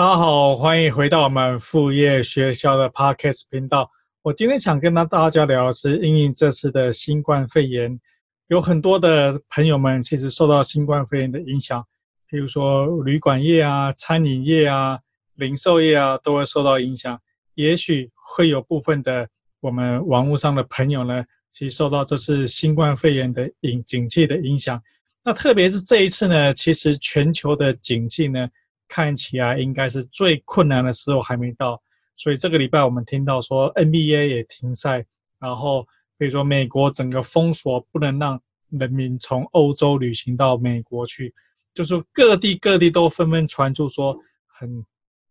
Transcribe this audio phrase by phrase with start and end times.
[0.00, 3.90] 大家好，欢迎回到我们副业学校的 Podcast 频道。
[4.22, 8.00] 我今天想跟大家聊的是，因应这次的新冠肺炎，
[8.46, 11.84] 有很多的朋友们其实受到新冠肺炎的影响，
[12.26, 14.98] 比如说旅馆业啊、餐饮业啊、
[15.34, 17.20] 零售业啊，都会受到影响。
[17.54, 19.28] 也许会有部分的
[19.60, 21.22] 我们网络上的朋友呢，
[21.52, 24.82] 其实受到这次新冠肺炎的影景气的影响。
[25.22, 28.48] 那特别是这一次呢，其实全球的景气呢。
[28.90, 31.80] 看起来应该是最困难的时候还没到，
[32.16, 35.06] 所以这个礼拜我们听到说 NBA 也停赛，
[35.38, 35.86] 然后
[36.18, 38.38] 比如说美国整个封锁，不能让
[38.70, 41.32] 人民从欧洲旅行到美国去，
[41.72, 44.84] 就是各地各地都纷纷传出说很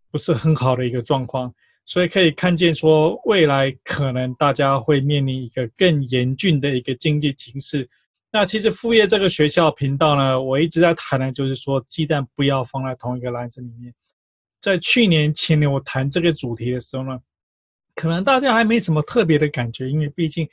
[0.10, 1.54] 不是很好的一个状况，
[1.86, 7.88] 所以可以看见说未来可能大家会面临一个更严峻的一个经济形势。
[8.32, 13.92] 那其实副业这个学校频道呢，我一直在谈的，就是说鸡蛋不要放在同一个篮子里面。
[14.62, 17.20] 在去年前年我谈这个主题的时候呢，
[17.96, 20.48] 可能大家还没什么特别的感觉，因为毕竟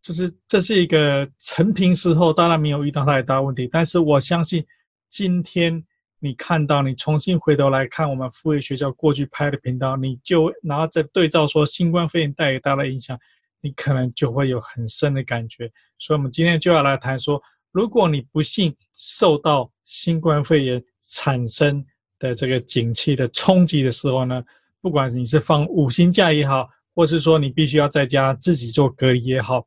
[0.00, 3.68] 就是这是一个承平时候，当然没有遇到太大问题。
[3.70, 4.64] 但是我相信，
[5.10, 5.84] 今天
[6.20, 13.18] 你看到你重新回头来看我们副业学校过去拍的频道，你就然后再对照说新冠肺炎带给大家的影响。
[13.62, 17.40] 你可能就会有很深的感觉，所以，我们今天就要来谈说，
[17.72, 21.84] 如果你不幸受到新冠肺炎产生
[22.18, 24.42] 的这个景气的冲击的时候呢，
[24.80, 29.66] 不管你是放五星假也好，或是说你必须要在家自己做隔离也好，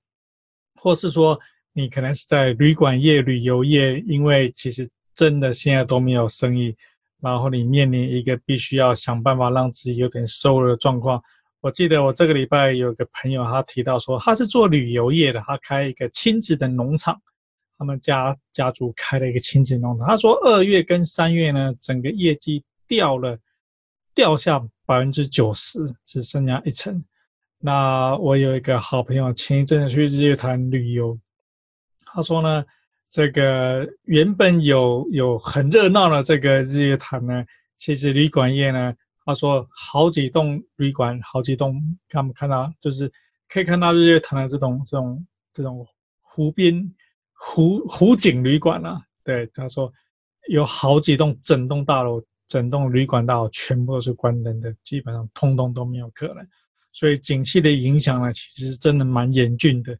[0.76, 1.40] 或是说
[1.72, 6.76] 你可能是在旅馆业、旅游业，因为其实真的现在都没有生意，
[7.22, 11.22] 然后你面临一个必须要想办法让自己有点收入的状况。
[11.64, 17.18] 我记得我这个礼拜有个朋友，他提到说他是做旅游业的，他开一个亲子的农场，
[17.78, 20.06] 他们家家族开了一个亲子农场。
[20.06, 23.40] 他说二月跟三月呢，整个业绩掉了，
[24.14, 27.02] 掉下百分之九十，只剩下一成。
[27.60, 31.18] 那我有一个好朋友，前一阵子去日月潭旅游，
[32.06, 32.66] 他说呢，
[33.10, 37.46] 这个原本有有很热闹的这个日月潭呢，
[37.78, 38.94] 其实旅馆业呢。
[39.26, 43.10] 他说：“好几栋旅馆，好几栋，他们看到就是
[43.48, 45.88] 可以看到日月潭的这种这种这种
[46.20, 46.94] 湖边
[47.32, 49.02] 湖湖景旅馆啊。
[49.24, 49.90] 对，他说
[50.50, 56.46] 有好几栋整栋大楼，整栋旅馆大楼全部都是关灯的，基本上通通都没有客人。
[56.92, 59.98] 所以景气的影响呢，其实真的蛮严峻的。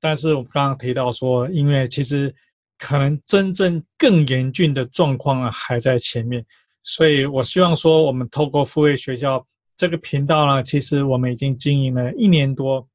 [0.00, 2.34] 但是我刚刚提到说，因为其实
[2.78, 6.42] 可能真正更严峻的状况啊，还在前面。”
[6.84, 12.86] 所以，我希望说，我们透过副业学校这个频道呢，其实我们已经经营了一年多，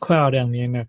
[0.00, 0.84] 快要两年了。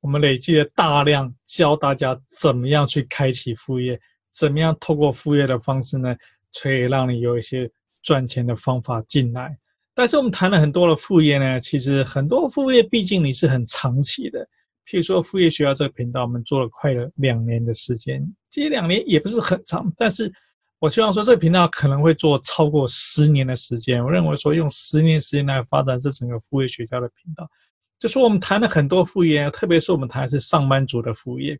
[0.00, 4.00] 我们累积了大量教大家怎么样去开启副业，
[4.32, 6.16] 怎么样透过副业的方式呢，
[6.60, 7.70] 可以让你有一些
[8.02, 9.56] 赚钱的方法进来。
[9.94, 14.40] 但是，我们谈了很多的副业呢，其实很多副业毕竟你是很长期的。
[14.86, 20.32] 譬如说，副业学校这个频道，我们做了快了两年的时间，其实两年也不是很长，但是。
[20.78, 24.04] 我希望说，这个频道可能会做超过十年的时间。
[24.04, 27.48] 我认为说，用十年时间来发展这整个副业学校的频道，
[27.98, 31.58] 就说我们谈了很多副业，特别是我们谈的是上班族的副业。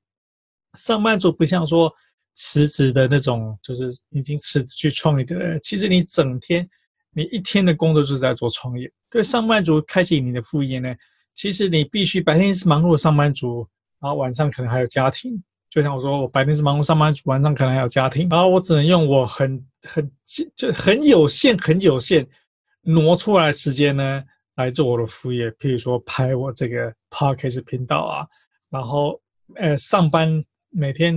[0.76, 1.90] 上班族不像说
[2.34, 5.58] 辞职的那种，就是已经辞职去创业的人。
[5.62, 6.68] 其实你整天，
[7.14, 8.92] 你一天的工作就是在做创业。
[9.08, 10.94] 对上班族开启你的副业呢，
[11.32, 13.66] 其实你必须白天是忙碌的上班族，
[13.98, 15.42] 然后晚上可能还有家庭。
[15.76, 20.10] 就像我说，我白天是忙碌上班，晚上可能还有家庭，然后我只能用我很很
[20.54, 22.26] 就很有限、很有限
[22.80, 25.50] 挪出来时间呢，来做我的副业。
[25.50, 28.26] 譬如说拍我这个 podcast 频道啊，
[28.70, 29.20] 然后
[29.56, 31.14] 呃上班每天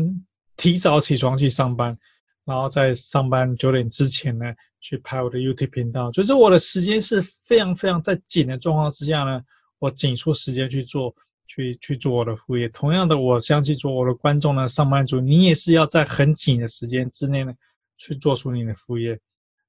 [0.58, 1.98] 提早起床去上班，
[2.44, 4.46] 然后在上班九点之前呢
[4.82, 6.12] 去拍我的 YouTube 频道。
[6.12, 9.42] 就是我的时间是非常非常在紧的状况之下呢，
[9.80, 11.16] 我挤出时间去做。
[11.50, 17.52] 去去做我的副业，同样的，我相信做我的观众呢，上班族，你也是要在很紧的时间之内呢，
[17.98, 19.20] 去做出你的副业。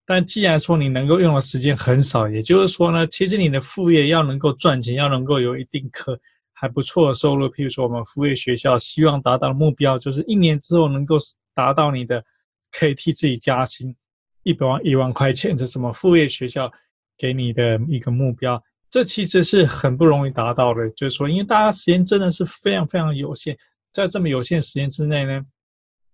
[0.05, 6.21] 但既然说你能够用的时间很少，也就是说呢，其实你的副业要能够赚钱，要能够有一定可
[6.53, 7.47] 还不错的收入。
[7.49, 11.17] 譬如说，我们副业学校希望达到的目标，就是一年之后能够
[11.55, 12.23] 达到你的
[12.71, 13.97] 可以替自己加薪
[14.43, 16.71] 一百万一万块钱，这什么副业学校
[17.17, 18.63] 给你的一个目标。
[18.91, 23.57] 这其实是很不容易达到的，就是说，因为大家时间真的是非常非常有限，
[23.93, 25.41] 在这么有限时间之内呢，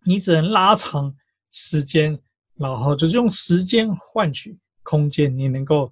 [0.05, 1.15] 你只能拉长
[1.51, 2.19] 时间，
[2.57, 5.91] 然后就是用时间换取空间，你能够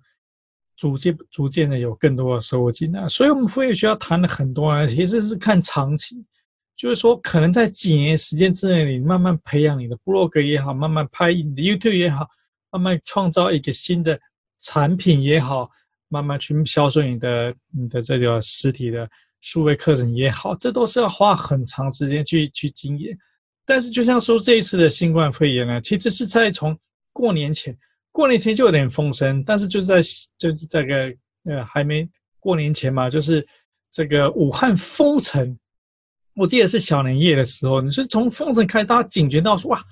[0.76, 3.08] 逐渐逐渐的有更多的收获进来。
[3.08, 6.22] 所以，我们副业学校谈了很多啊，其实是看长期，
[6.76, 12.28] 就是说，可能在几年时间之内，你慢慢培养你的部落格也好，慢慢拍你的 YouTube 也好，
[12.70, 14.20] 慢慢创造一个新的
[14.60, 15.70] 产品也好，
[16.14, 23.08] 慢慢去销售你的你的这个实体的数位课程也好，这都是要花很长时间去去经营。
[23.66, 26.78] 但是，就像说这一次的新冠肺炎呢，其实是在从
[27.12, 27.76] 过年前，
[28.12, 29.96] 过年前就有点风声，但是就在
[30.38, 31.12] 就是这个
[31.46, 32.08] 呃还没
[32.38, 33.44] 过年前嘛，就是
[33.90, 35.58] 这个武汉封城。
[36.36, 39.82] 我记得是小年夜的时候，你是从封城开始，大家警觉到说哇，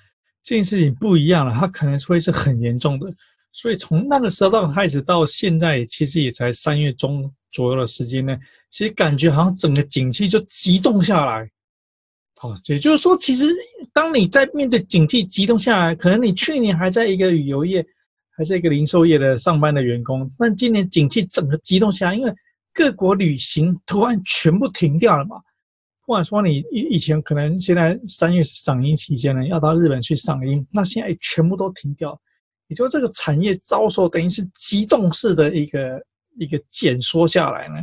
[0.43, 3.07] 这件事情不一样了，它可能会是很严重的。
[3.53, 8.37] 所以从那个时候开始到现在，其实也才三月中左右的时间呢，
[8.71, 11.49] 其实感觉好像整个景气就急冻下来。
[12.41, 13.55] 哦，也就是说，其实
[13.93, 17.87] 当你在面对景气急冻下来，可能你去年还在一个旅游业，
[18.37, 22.35] 还是一个零售业的上班的员工，但今年景气整个急冻下来，因为
[22.75, 25.37] 各国旅行突然全部停掉了嘛。
[26.05, 32.21] 不管说你以以前可能现在三月赏樱期间呢，要到日本去赏樱，那现在全部都停掉，
[32.73, 36.03] 也就这个产业遭受等于是急冻式的一个
[36.39, 37.75] 一个减缩下来呢，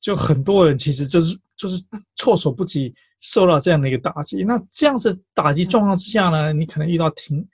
[0.00, 1.82] 就很多人其实就是就是
[2.14, 4.44] 措手不及，受到这样的一个打击。
[4.44, 7.44] 那这样子打击状况之下呢，你可能遇到停，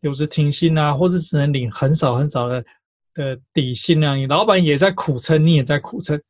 [0.00, 2.64] 有时停薪啊，或者只能领很少很少的
[3.14, 6.20] 的底薪啊，你老板也在苦撑，你也在苦撑，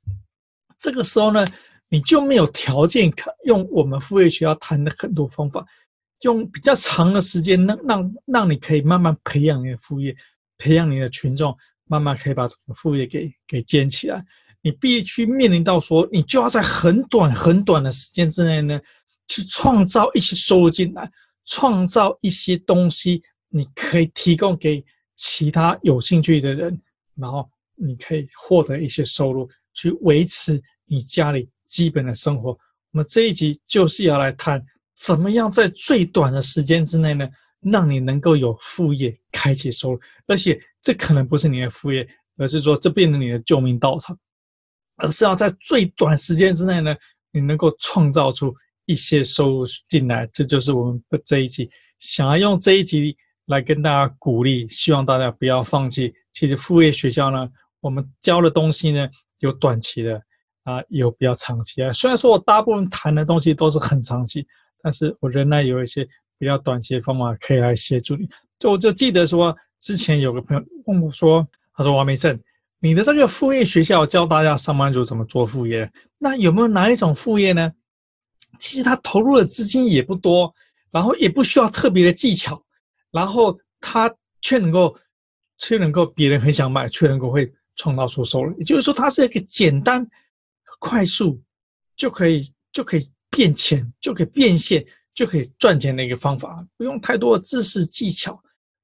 [0.78, 1.46] 这个时候呢。
[1.94, 5.62] 你就没有条件可用我们副业学校谈的很多方法，
[6.22, 10.14] 用比较长的时间让让让你可以慢慢培养你的副业，
[10.58, 14.24] 培养你的群众，慢慢可以把这个副业给给建起来。
[14.62, 18.80] 你必须面临到说，你就要在很短很短的时间之内呢，
[19.28, 21.10] 去创造一些收入进来，
[21.44, 24.84] 创造一些东西，你可以提供给
[25.16, 26.80] 其他有兴趣的人，
[27.16, 31.48] 然后你可以获得一些收入，去维持你家里。
[31.64, 34.62] 基本的生活，我们这一集就是要来谈
[34.98, 37.28] 怎么样在最短的时间之内呢，
[37.60, 42.06] 让你能够有副业开启收入，而且这可能不是你的副业，
[42.36, 44.16] 而是说这变成你的救命稻草，
[44.96, 46.94] 而是要在最短时间之内呢，
[47.32, 48.54] 你能够创造出
[48.86, 51.68] 一些收入进来，这就是我们这一集
[51.98, 53.16] 想要用这一集
[53.46, 56.14] 来跟大家鼓励，希望大家不要放弃。
[56.32, 57.48] 其实副业学校呢，
[57.80, 60.22] 我们教的东西呢，有短期的。
[60.64, 61.90] 啊，有比较长期啊。
[61.90, 64.46] 虽然说我大部分谈的东西都是很长期，
[64.82, 66.06] 但是我仍然有一些
[66.38, 68.28] 比较短期的方法可以来协助你。
[68.58, 72.38] 就我就记得说，之前有个朋友问我说：“他说王梅胜，
[72.80, 77.72] 你的这个副业学校教大家上班族怎么做副业，那有没有哪一种副业呢？
[78.58, 80.54] 其实他投入的资金也不多，
[80.90, 82.62] 然后也不需要特别的技巧，
[83.10, 84.96] 然后他却能够
[85.58, 88.56] 却能够别人很想买，却能够会创造出收入。
[88.58, 90.06] 也就是说，它是一个简单。”
[90.78, 91.40] 快速
[91.94, 94.84] 就可以就可以变钱，就可以变现，
[95.14, 98.38] 就可以赚钱的一个方法，不用太多的知识技巧，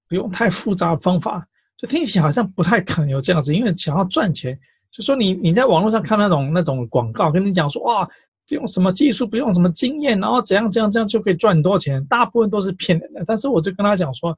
[0.09, 1.47] 不用太复杂的方法，
[1.77, 3.55] 就听起来好像不太可能有这样子。
[3.55, 4.59] 因为想要赚钱，
[4.91, 8.09] 就说你你在网络上看那种那种广告，跟你讲说哇，
[8.49, 13.23] 不用什么技术，不用什么经验，然后怎样怎样这样就可以赚很多钱，大部分都是骗人的。
[13.27, 14.35] 但是我就跟他讲说，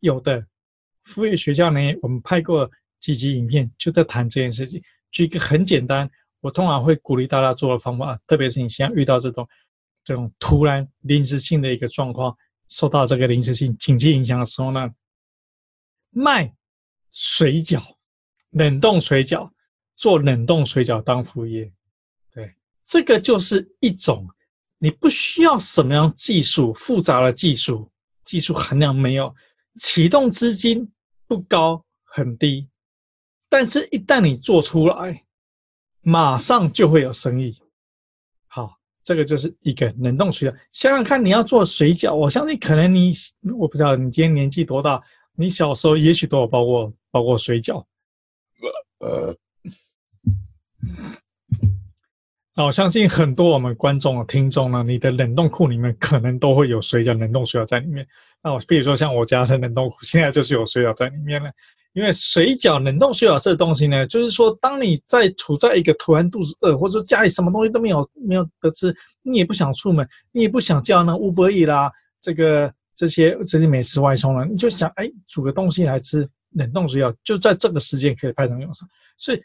[0.00, 0.44] 有的
[1.04, 2.70] 副业学校呢，我们拍过
[3.00, 6.10] 几集影片，就在谈这件事情，举一个很简单。
[6.44, 9.48] 我通常会鼓励大家做的方法，特别是你现在遇到这种
[10.04, 12.36] 这种突然临时性的一个状况，
[12.68, 14.94] 受到这个临时性紧急影响的时候呢，
[16.10, 16.54] 卖
[17.12, 17.82] 水饺、
[18.50, 19.50] 冷冻水饺，
[19.96, 21.72] 做冷冻水饺当副业，
[22.30, 24.28] 对，这个就是一种
[24.76, 27.90] 你不需要什么样技术复杂的技术，
[28.22, 29.34] 技术含量没有，
[29.78, 30.86] 启动资金
[31.26, 32.68] 不高很低，
[33.48, 35.23] 但是一旦你做出来。
[36.04, 37.56] 马上就会有生意。
[38.46, 40.54] 好，这个就是一个冷冻水饺。
[40.70, 43.10] 想想看，你要做水饺，我相信可能你，
[43.58, 45.02] 我不知道你今天年纪多大，
[45.34, 47.84] 你小时候也许都有包过包过水饺。
[49.00, 49.34] 呃，
[52.54, 58.06] 那我相信很多我们观众啊、听众呢，你的冷冻库里面可能都会有水饺、冷冻水饺在里面。
[58.42, 61.50] 那我比如说像我家的冷冻库，现在就是有水饺在里面了。
[61.94, 78.88] 因为水饺、冷冻水饺这东西呢，就是说，当你在处在一个突然肚子饿，或者说家里什么东西都没有没有得吃，你也不想出门，你也不想叫那 UberE 啦，这个这些这些美食外送了，你就想哎，煮个东西来吃，冷冻水饺就在这个时间可以派上用场。
[79.16, 79.40] 所以，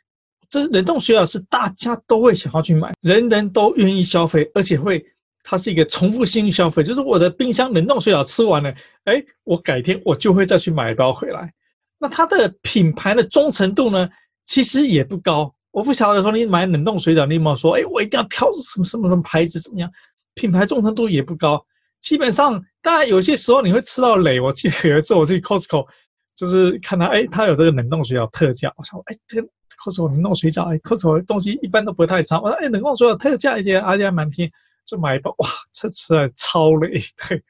[0.50, 5.06] 这冷冻水饺是大家都会想要去买，人人都愿意消费，而且会
[5.44, 11.54] 它是一个重复性消费，就是我的冰箱冷冻水饺吃完了，哎，我改天我就会再去买一包回来。
[12.00, 14.10] 那它的品牌的忠诚度呢，
[14.44, 15.54] 其实也不高。
[15.72, 19.92] 我不晓得说你买冷冻水饺，你有没有说，哎，我一定要挑什么什么什么牌子怎么样？
[20.34, 21.64] 品牌忠诚度也不高。
[22.00, 24.40] 基本上，当然有些时候你会吃到雷。
[24.40, 25.86] 我记得有一次我去 Costco，
[26.34, 29.48] 就是看到哎，他有这个冷冻水饺特价，我想哎，这个
[29.84, 34.52] Costco 冷冻水饺，哎，Costco 东西一般都不太差，我说哎，冷冻水饺特价一些，而且还蛮便宜，
[34.86, 37.44] 就买一包，哇，吃吃了超累，对，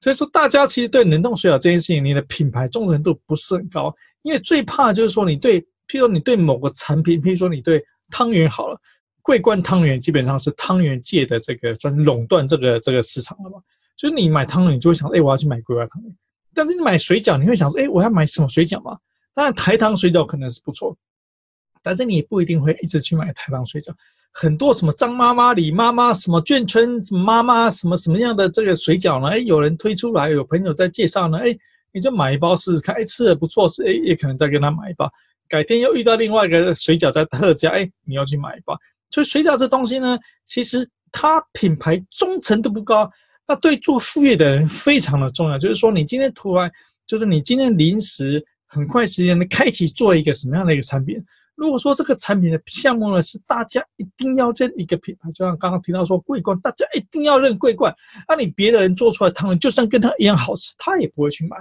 [0.00, 8.78] 所以说大家其实对冷冻水饺这件事情，你的品牌忠诚度不是很高，因为最怕就是说你对，譬如说你对某个产品，譬如说你对汤圆好了，
[9.22, 13.58] 桂冠汤圆基本上是汤圆界的这个算垄断这个这个市场了嘛，
[13.96, 16.16] 就是你买汤圆，你就会想，哎，我要去买桂冠汤圆。
[16.54, 18.96] 但是你买水饺，你会想说，哎，我要买什么水饺嘛？
[19.34, 20.96] 当然台糖水饺可能是不错，
[21.82, 23.92] 但是你也不一定会一直去买台糖水饺。
[24.38, 29.28] 很多什么张妈妈、李妈妈、什么眷村什么妈妈、什么什么样的这个水饺呢？
[29.28, 31.56] 哎，有人推出来，有朋友在介绍呢，哎，
[31.90, 35.10] 你就买一包试试看，哎，吃的不错，是哎，也可能再跟他买一包。
[35.48, 38.78] 改天又遇到另外一个水饺在特价，哎，你要去买一包。
[39.10, 43.10] 所以水饺这东西呢，其实它品牌忠诚度不高。
[43.48, 46.70] 那对做副业的人非常的重要，就是说你今天突然，
[47.06, 51.16] 就是你今天临时很快时间的开启做一个什么样的一个产品？
[51.56, 57.94] 如果说这个产品的项目呢是大家一定要认一个品牌，就像刚刚提到说桂冠，大家一定要认桂冠，
[58.28, 61.56] 那你别的人做出来汤圆就算跟他一样好吃，他也不会去买。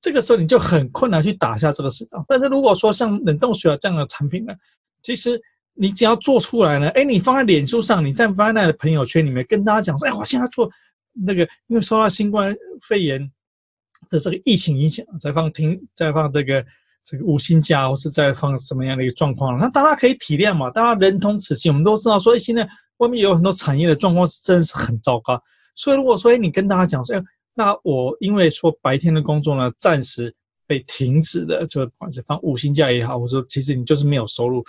[0.00, 2.24] 这个时候你就很困难去打下这个市场。
[2.28, 4.52] 但是如果说像冷冻水饺这样的产品呢，
[5.02, 5.40] 其实
[5.74, 10.70] 你只要做出来呢，哎，你放在脸书上，你在 Vina 的朋友圈里面跟大家讲说，哎，我现在做。
[11.18, 12.54] 那个，因为受到新冠
[12.86, 13.18] 肺炎
[14.10, 16.62] 的这个疫情影响，在放停，在放这个
[17.06, 19.56] 这个无薪假，或是在放什么样的一个状况？
[19.60, 25.40] 那大家可以体谅嘛，大家人同此心，我们都知道，所以现在外面有很多产业的状况是真的是很糟糕。
[25.76, 27.14] 所以如果说你跟大家讲说，
[27.54, 30.34] 那我因为说白天的工作呢，暂时
[30.66, 34.64] 被停止的，就不管是放五薪假也好，我说其实你就是没有收入，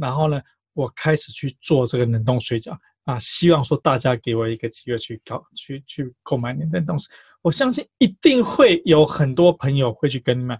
[0.00, 0.40] 然后呢，
[0.72, 2.74] 我开始去做这个冷冻水饺。
[3.04, 7.06] 啊，希望说大家给我一个机会去搞，去去购买你的东西，
[7.42, 10.58] 我相信一定会有很多朋友会去跟你买。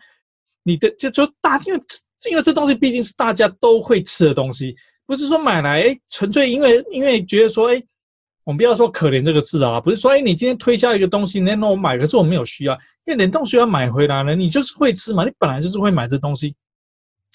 [0.64, 1.80] 你的就就大，因为
[2.28, 4.74] 因为这东西毕竟是大家都会吃的东西，
[5.06, 7.80] 不是说买来纯粹因为因为觉得说，哎，
[8.42, 16.54] 我们不要说可怜这个字啊，不是说，哎，你今天推销一个东西，那那我买，可是我没有需要，因为冷冻需要买回来了，你就是会吃嘛，你本来就是会买这东西，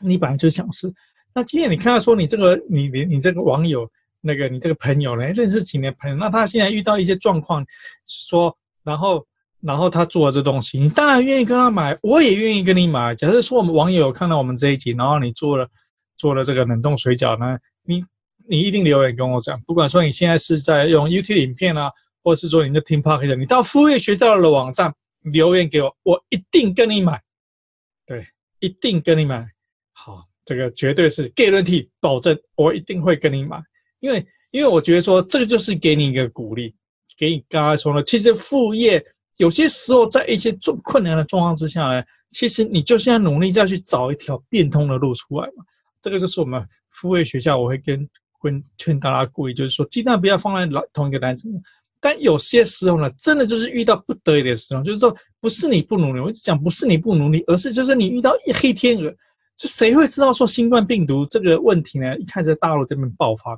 [0.04, 0.92] 你本来就想吃。
[1.34, 3.90] 那今天你看到说你这个你你你这个网友。
[4.22, 7.66] 那个你这个朋友呢，认识几年朋友，那他现在遇到一些状况，
[8.06, 9.26] 说，然后，
[9.62, 13.14] 然后他做了这东西，你当然愿意跟他买，我也愿意跟你买。
[13.16, 15.68] 假设说我们网友看到我们这一集，然后你做了
[16.16, 18.04] 做了这个冷冻水饺呢，你
[18.48, 21.92] 你一定留言跟我讲，不管说你现在是在用 YouTube 影片啊，
[22.24, 27.22] 或者是说你在听 Podcast，你到副业学校的网站留言给我，我一定跟你买，
[28.06, 28.26] 对，
[28.60, 29.46] 一定跟你买。
[29.92, 33.62] 好，这个绝对是 guarantee 保证，我一定会跟你买。
[34.00, 36.74] 因为，因为我觉得说，这个就是给你一个鼓励，
[37.18, 39.06] 给你刚才说了，其实副业
[39.40, 45.64] 有些时候在一些重困难的状况之下呢，其实你就是要努力再去找一条变通的路出来嘛。
[46.02, 48.08] 这个就是我们复位学校，我会跟
[48.42, 51.50] 跟劝大家故意，就是说，鸡蛋不要放在老同一个篮子。
[52.02, 59.10] 但有些时候呢，真的就是遇到不得已的时候，就是说，不是你不努力，我一直讲不是你不努力，而是就是你遇到一黑天鹅，
[59.56, 62.18] 就谁会知道说新冠病毒这个问题呢？
[62.18, 63.58] 一开始在大陆这边爆发。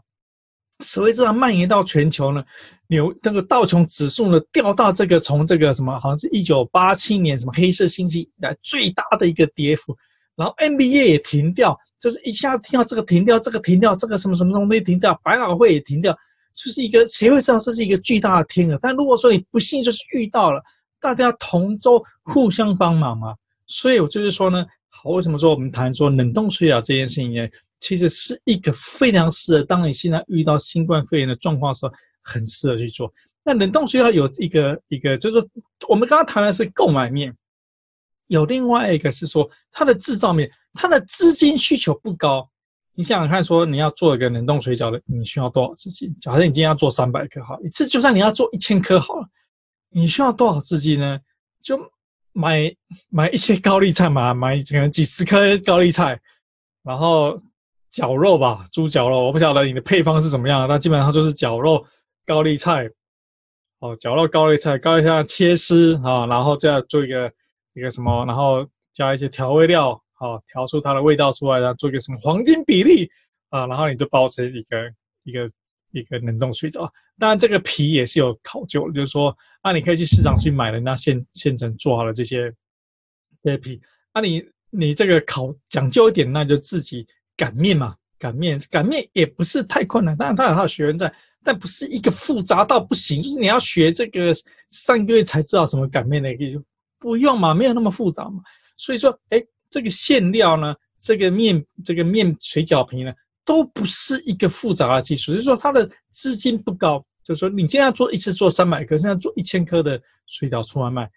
[0.82, 2.44] 所谓这样蔓延到全球呢，
[2.88, 9.96] 牛那个道琼指数呢掉到这个从这个什么好像是一九八七年什么黑色星期以来最大的一个跌幅，
[10.36, 16.18] 然后 NBA 也停掉，就是一下子听到这个停掉，这个停掉，这个什么什么东西停掉，百老汇也停掉，
[16.54, 18.78] 就是一个谁会知道这是一个巨大的天鹅？
[18.82, 20.62] 但如果说你不幸就是遇到了，
[21.00, 23.34] 大家同舟互相帮忙嘛。
[23.68, 27.48] 所以我就是说呢，好，为什么说我们谈说冷冻水饺这件事情呢？
[27.82, 33.12] 其实是一个非常适合，当你现在遇到新冠肺炎的状况的时候，很适合去做。
[33.44, 35.50] 那冷冻水饺有一个一个，就是说
[35.90, 37.36] 我们刚刚谈的是购买面，
[38.28, 42.48] 有另外一个是说它的制造面，它的资金需求不高。
[42.94, 46.16] 你想想看，说你要做一个冷冻水饺的，你需要多少资金？
[46.22, 49.28] 假设你今天要做三百颗，好，一次就算你要做一千颗好了，
[49.90, 51.20] 你需要多少资金呢？
[51.64, 51.80] 就
[52.32, 52.72] 买
[53.10, 56.22] 买一些高丽菜嘛，买可能几十颗高丽菜，
[56.84, 57.42] 然后。
[57.92, 61.86] 绞肉吧，猪绞肉，我不晓得你的配方是怎么样，那基本上就是绞肉、
[62.26, 62.90] 高丽菜，
[63.80, 67.30] 哦，绞肉、高丽菜，高丽菜切丝啊，然后再做一个
[67.74, 73.10] 一个什么，然后加一些调味料，好，调出它的味道出来，然后做一个什么黄金比例
[73.50, 74.94] 啊，然后你就包成一个
[75.24, 75.50] 一个
[75.92, 76.90] 一个冷冻水饺。
[77.20, 82.50] 当然，这个皮也是有考究，就是说，啊，你可以去市场去买人家现现成做好的这些
[83.44, 83.82] 这些皮，
[84.14, 87.06] 啊你，你你这个考讲究一点，那就自己。
[87.42, 91.12] 擀面嘛，擀面，擀面也不是太困难，当然它有它的学问在，
[91.44, 93.20] 但不是一个复杂到不行。
[93.20, 94.32] 就是你要学这个
[94.70, 96.64] 三个月才知道什么擀面的，也就
[97.00, 98.44] 不用嘛，没有那么复杂嘛。
[98.78, 103.12] 所以说，哎，这个馅料呢，这个面，这个面水饺皮呢，
[103.44, 107.04] 都不是一个复杂的技术，就是说它的资金不高。
[107.24, 111.10] 就是说，你今天要做一次做三百颗，现在做一千颗的水饺出来卖，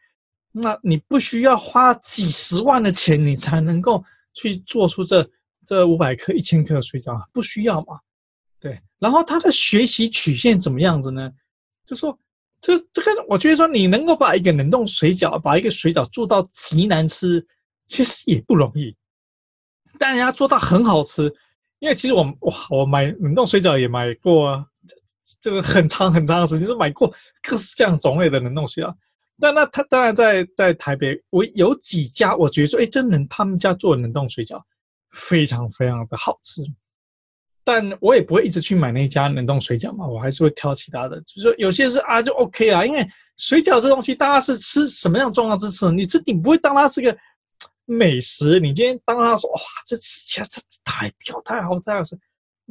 [0.53, 4.05] 那你不需要花几十万的钱，你才能够
[4.35, 5.29] 去做出这
[5.67, 7.99] 这五百克、一千克的水饺，不需要嘛？
[8.61, 8.81] 对。
[8.99, 11.31] 然后它的学习曲线怎么样子呢？
[11.85, 12.19] 就说
[12.61, 17.47] 这这个，我觉得说你能够把一个冷冻水饺，把一个水饺做到极难吃，
[17.87, 18.97] 其实也不容易。
[19.99, 21.33] 但人家做到很好吃，
[21.79, 24.67] 因为其实我哇，我买冷冻水饺也买过啊。
[25.41, 27.11] 这个很长很长的时间，是买过
[27.43, 28.95] 各式各样种类的冷冻水饺。
[29.41, 34.63] 但那他当然在在台北，我有几家，我觉得说，哎，真能他们家做冷冻水饺
[35.15, 36.63] 非常非常的好吃。
[37.67, 41.19] 但我也不会一直去买那家冷冻水饺嘛，我还是会挑其他的。
[41.23, 43.07] 就是说有些是啊，就 OK 啊，因为
[43.39, 45.91] 水饺这东西，大家是吃什么样状况之吃？
[45.91, 47.17] 你这你不会当它是个
[47.87, 52.19] 美食，你今天当它说哇，这吃起来这这太漂太好太好吃。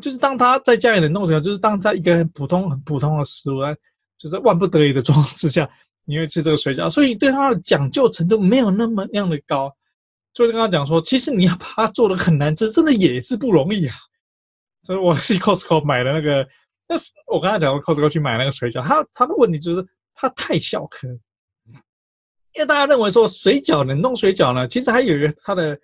[0.01, 3.57] 就是当他在家里冷冻水饺，就是当在一个很普通、很普通的食物，
[4.17, 5.69] 就是万不得已的状况之下，
[6.05, 9.75] 你会吃这个水饺，所以对它的讲究程度没有那么样的高。
[10.33, 13.95] 就是跟他讲说，其实你要把它做的很难吃，真的也是不容易啊。
[14.81, 16.47] 所以我去 Costco 买的那个，
[16.87, 21.07] 但是我刚才讲过 Costco 去买那个水饺，它它的问题就是它太小颗，
[22.55, 25.79] 因为大家认为说水饺冷冻水饺呢，其实还有一个它的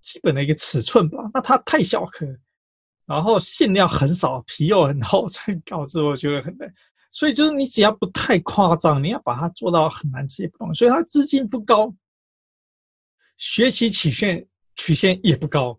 [0.00, 2.26] 基本的一个尺寸吧，那它太小颗。
[3.06, 6.72] 然后馅料很少，皮又很厚，才导致我觉得很难。
[7.10, 10.74] 所以就是你只要不太夸张，你要把它做到很难吃也不容易。
[10.74, 11.92] 所以它资金不高，
[13.40, 15.76] 学习曲线曲线也不高。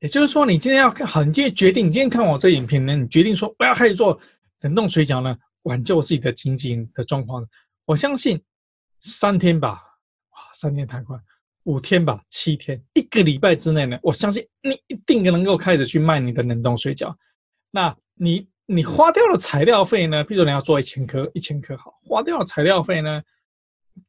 [0.00, 4.18] 也就是说，你今天要看好，你今天决定，你今天看我这影片呢，你决定说我要开始做
[4.62, 7.46] 冷冻水饺呢，挽救自己的经济的状况。
[7.84, 8.42] 我相信
[9.00, 9.82] 三天吧，
[10.30, 11.16] 哇，三天太快。
[11.64, 17.14] 五天吧，七天，一个礼拜之内呢，我相信你一定能够开始去卖你的冷冻水饺。
[17.70, 20.24] 那你你花掉了材料费呢？
[20.24, 23.22] 比如你要做一千颗，一千颗好，花掉了材料费呢，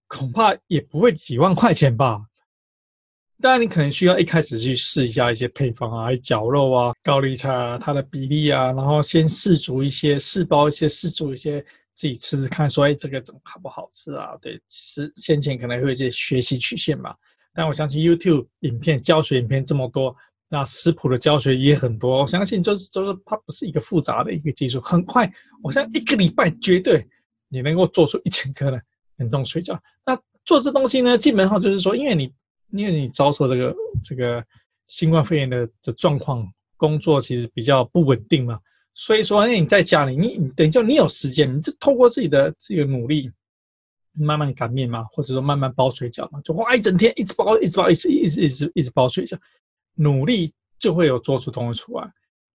[0.08, 2.26] 恐怕也不会几万块钱吧。
[3.42, 11.60] 当然，你可能需要一开始去试一下一些配方啊，绞肉啊，高丽菜啊，它的比例啊，然后先试煮一些，试包一些，试煮一些，
[11.94, 14.38] 自己吃吃看，说哎，这个怎么好不好吃啊？
[14.42, 17.14] 对，其实先前可能会有一些学习曲线嘛。
[17.54, 20.16] 但我相信 YouTube 影片教学影片这么多，
[20.50, 22.22] 那食谱的教学也很多。
[22.22, 25.30] 我相信就是就是它不是一个复杂的一个技术，很快，
[25.62, 27.06] 我相信一个礼拜绝对
[27.50, 28.82] 你能够做出一千颗的
[29.18, 29.78] 冷冻水饺。
[30.06, 32.32] 那做这东西呢，基本上就是说，因为你
[32.72, 34.44] 因为你遭受这个这个
[34.88, 36.48] 新冠肺炎的的状况，
[36.78, 38.60] 工作其实比较不稳定嘛，
[38.94, 43.32] 所以说，那你在家里，你你等于就你有时间，你就透过自己的这个努力。
[44.18, 49.38] 慢慢擀面嘛，或者说慢慢包水饺嘛，就花一整天，一直包，一直包，一直一直一直一直包水饺，
[49.96, 52.10] 努力就会有做出东西出来。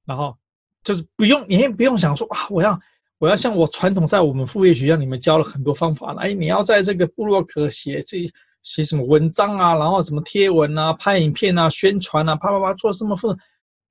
[0.06, 0.34] 然后
[0.82, 2.80] 就是不用，你也不用想说啊，我要
[3.18, 8.26] 我要像我传统在我们副业学校里面教了很多方法，哎，你要在这个部落格写这
[8.62, 13.38] 写什么文章啊，然后什么贴文啊、拍影片啊、宣传啊，啪啪啪做什么复杂，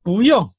[0.04, 0.50] 不用，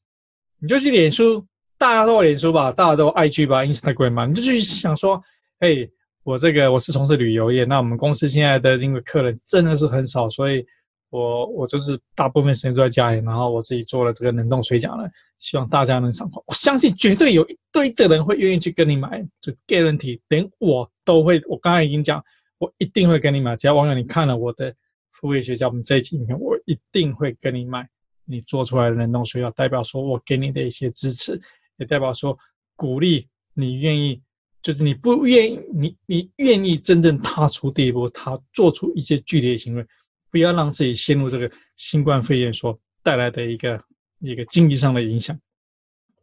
[0.59, 1.45] 你就去脸书，
[1.79, 5.23] 大家都有脸书吧，大家都有 IG 吧，Instagram 嘛，你就去想说，
[5.61, 5.89] 哎。
[6.23, 10.65] 我这个我是从事旅游业，那我们公司现在的因为客人真的是很少，所以
[11.09, 16.31] 我我就是大部分时间都在家里，然后我自己做了这个冷冻水饺了，希望大家能赏。
[16.47, 21.43] 我相信绝对有一堆的人会愿意去跟你买，就 guarantee，连我都会。
[21.49, 22.23] 我刚才已经讲，
[22.61, 23.57] 我一定会跟你买。
[23.57, 24.73] 只要网友你看了我的
[25.11, 27.89] 副业学校我们这一集影片，我一定会跟你买
[28.25, 31.41] 你做出来的冷冻水饺，代表说我给你的一些支持，
[31.79, 32.39] 也代表说
[32.77, 34.23] 鼓励你愿意。
[34.63, 39.83] 就是你不愿意，你你愿意真正踏出第一步，他做出一些剧烈的行为，
[40.31, 43.83] 不要让自己陷入这个新冠肺炎所带来的一个
[44.19, 45.35] 一个经济上的影响。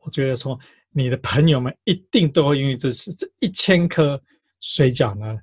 [0.03, 0.55] 我觉得说，
[0.91, 3.11] 你的朋友们一定都会愿意支持。
[3.15, 4.21] 这一千颗
[4.61, 5.35] 水饺呢，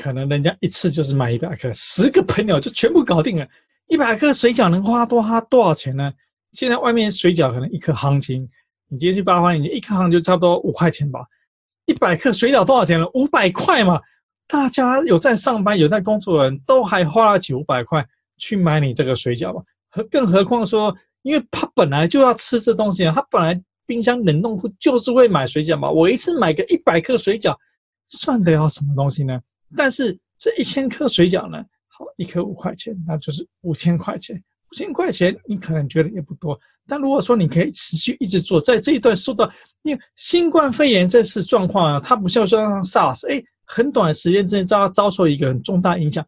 [0.00, 3.46] 可能人家一次就是买一百克，十个朋友就全部搞定了。
[3.88, 6.10] 一百克水饺能花多花多少钱呢？
[6.52, 8.48] 现在外面水饺可能一颗行情，
[8.88, 11.20] 你今天去八方你，一颗行就差不多五块钱吧。
[11.84, 13.06] 一百克水饺多少钱了？
[13.12, 14.00] 五百块嘛！
[14.48, 18.02] 大家有在上班、有在工作的人都还花得起五百块
[18.38, 19.62] 去买你这个水饺吧？
[19.90, 25.90] 何更何况说，因为他本来就要吃这东西啊，他本来冰箱冷冻库就是会买水饺嘛。
[25.90, 27.54] 我一次买个一百克水饺，
[28.06, 29.38] 算得了什么东西呢？
[29.76, 34.42] 但是这一千克水饺呢，好，一颗五块钱，那就是五千块钱。
[34.72, 36.56] 五千块钱，你可能觉得也不多，
[36.86, 39.50] 但如果说你可以持续一直做，在这一段受到
[39.82, 46.24] 因为新冠肺炎这次状况啊，它不像说 SARS，哎，很短时间之内遭遭受一个很重大影响。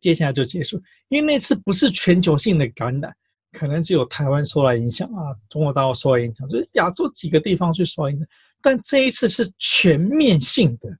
[0.00, 0.82] 接下来就结束。
[1.08, 3.14] 因为那次不是全球性的感染，
[3.52, 8.26] 可能只有台湾受到影响啊，中国大陆受到影响，就是亚洲几个地方去受到影响。
[8.60, 10.90] 但这一次是全面性的、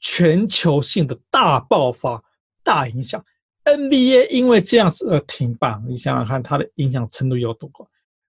[0.00, 2.22] 全球性的大爆发、
[2.64, 3.24] 大影响。
[3.64, 7.86] NBA 因为这样子而停办，你想想看，它的影响程度有多高？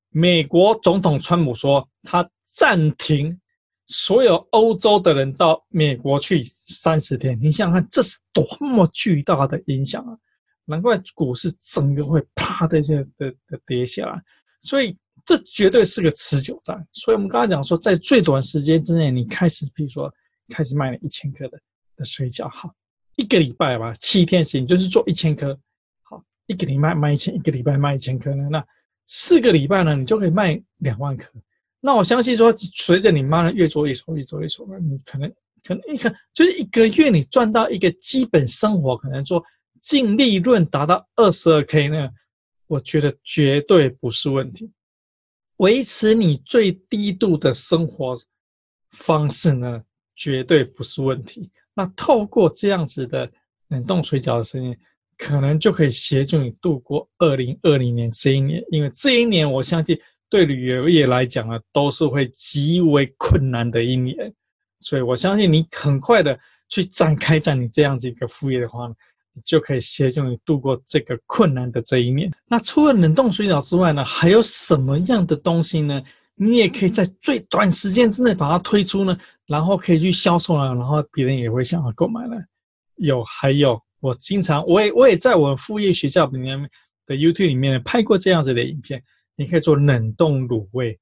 [0.10, 3.40] 美国总统川普说，他暂停
[3.88, 7.40] 所有欧洲的人到美国去三十天。
[7.42, 10.18] 你想想看，这是多么巨大的影响啊！
[10.66, 14.22] 难怪股市整个会啪的这的的跌下来。
[14.62, 16.86] 所以这绝对是个持久战。
[16.92, 20.14] 所以我们刚才讲说，在最短时间之内，你开始，比如说
[20.52, 21.58] 开始卖了一千颗的
[21.96, 22.70] 的水饺，好。
[23.18, 25.56] 一个礼拜吧，七天时间就是做一千颗，
[26.02, 28.66] 好，一个礼拜卖一千，一个礼拜卖一千颗呢，那
[29.06, 31.30] 四个礼拜呢，你就可以卖两万颗。
[31.82, 39.44] 那我相信说，随着你妈的越做越熟，越做越熟，你可能可能一个，就是一个月你赚到一个基本生活，可能说
[39.82, 42.10] 净利润达到二十二 K 呢，
[42.68, 44.72] 我觉得绝对不是问题。
[45.58, 48.18] 维持你最低度的生活
[48.92, 49.84] 方式呢，
[50.22, 51.50] 绝对不是问题。
[51.74, 53.28] 那透过这样子的
[53.70, 54.78] 冷冻水饺的生意，
[55.18, 64.32] 可能就可以协助你度过二零二零年这一年，因为这一年我相信对旅游业来讲呢，都是会极为困难的一年，
[64.78, 68.94] 所以我相信你很快的去展开在你这样子一个副业的话呢，
[69.34, 72.32] 你就可以协助你度过这个困难的这一年。
[72.48, 76.00] 那除了冷冻水饺之外呢，还有什么样的东西呢？
[76.36, 79.16] 你也可以在最短时间之内把它推出呢，
[79.46, 82.36] 然后可以去销售了，然后别人也会想要购买了。
[82.96, 86.60] 有，还有，我经常，我也我也在我副业学校里面
[87.06, 89.04] 的 YouTube 里面拍过这样子的影片。
[89.36, 91.00] 你可以做冷冻卤味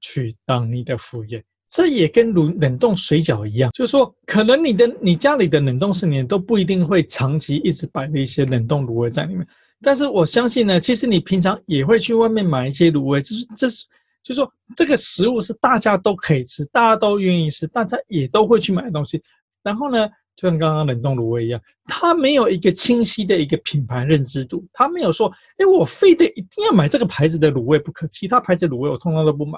[0.00, 9.44] 去当你的副业，这也跟卤冷冻水饺一样，就是说，可能你的你家里的冷冻室里都不一定会长期一直摆着一些冷冻卤味在里面，
[9.80, 13.84] 但是我相信呢，其实你平常也会去外面买一些卤味，就是这是。
[14.26, 19.22] 就是说，这个食物是大家都可以吃，大家都愿意吃，大家也都会去买东西。
[19.62, 29.56] 然后呢，就像刚刚冷冻卤味一样，它没有一个清晰的一个品牌认知度，它没有说，哎，我非得一定要买这个牌子的卤味不可，其他牌子卤味我通通都不买。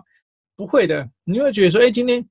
[0.54, 2.22] 不会的，你会觉得说，哎，今天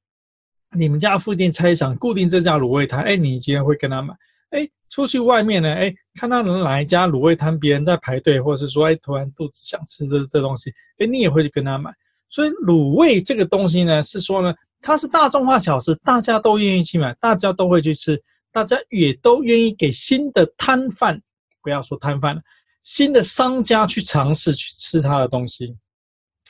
[0.78, 4.14] 你们家附近菜市场固定这家卤味摊，哎，你今天会跟他买。
[4.52, 11.92] 哎，出去外面呢，哎，看到哪一家卤味摊，别人在排队，或者是说，哎，突然肚子想吃这这东西，哎，你也会去跟他买。
[12.30, 21.22] 所以卤味这个东西呢，是说呢，它是大众化小吃，大家都愿意去买，大家都会去吃，大家也都愿意给新的摊贩，
[21.64, 22.42] 不要说摊贩了，
[22.84, 25.74] 新的商家去尝试去吃它的东西，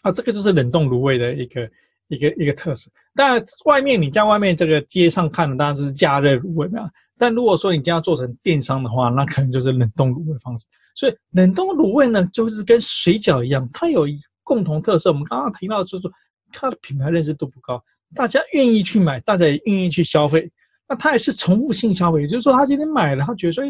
[0.02, 1.70] 啊，这个就是冷冻卤味的一个
[2.08, 2.90] 一个一个特色。
[3.14, 10.66] 当然，外面你在外面这个街上看的当然是加热卤味嘛，但如果说你将要做成电商的话，那可能就是冷冻卤味方式。
[10.96, 14.18] 所以冷冻卤味呢，就是跟水饺一样，它有一。
[14.48, 16.10] 共同特色，我们刚刚提到就是，
[16.54, 17.84] 它的品牌认识度不高，
[18.16, 20.50] 大家愿意去买，大家也愿意去消费。
[20.88, 23.62] 那它也是重复性消费，也就是说，他今天买了，他觉得说，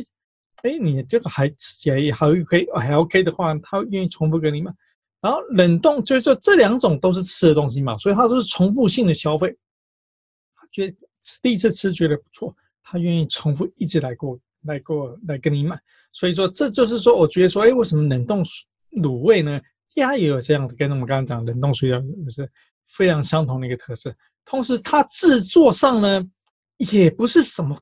[0.61, 4.71] 哎，你这个还吃起来也还 OK，还 OK 的话，他愿意重复给你买。
[5.19, 9.49] 然后冷冻就是说，这两种都是吃的东西嘛，所以它都是重复性的消费。
[10.55, 10.95] 他觉得
[11.41, 15.75] 第一次吃觉得不错，他愿意重复一直来过来过来跟你买。
[16.11, 18.43] 所以说，这就是说，我觉得说，哎，为什么冷冻
[18.91, 19.59] 卤味呢？
[20.01, 22.49] 它也有这样子，跟我们刚刚讲冷冻水饺就是
[22.85, 24.13] 非常相同的一个特色。
[24.45, 26.23] 同时，它制作上呢，
[26.77, 27.77] 也不是什么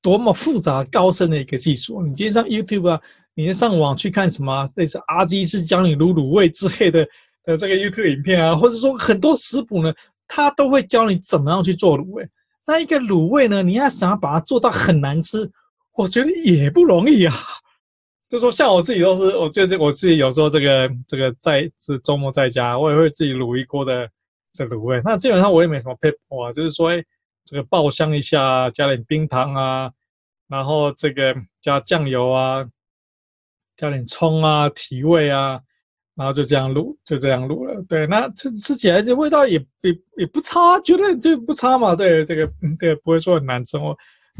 [0.00, 2.02] 多么复杂高深的一个技术。
[2.02, 3.00] 你今天上 YouTube 啊，
[3.34, 7.06] 你上网去看什么类似阿基师教你卤卤味之类的
[7.44, 9.94] 的这个 YouTube 影片啊，或者说很多食谱呢，
[10.26, 12.28] 它都会教你怎么样去做卤味。
[12.66, 15.48] 那一个卤味呢，你要想要把它做到很难吃，
[15.94, 17.34] 我觉得也不容易啊。
[18.32, 24.08] 就说像我自己都是，我就是我自己有时候这个这个在是周末在家，我也会自己卤一锅的
[24.54, 25.02] 的卤味。
[25.04, 27.04] 那基本上我也没什么撇步啊，就是说，哎，
[27.44, 29.92] 这个爆香一下，加点冰糖啊，
[30.48, 32.66] 然后这个加酱油啊，
[33.76, 35.60] 加点葱啊提味啊，
[36.14, 37.84] 然后就这样卤，就这样卤了。
[37.86, 41.94] 对，那吃吃起来这味道也也也不差，觉得就不差嘛。
[41.94, 43.94] 对，这个对不会说很难吃哦。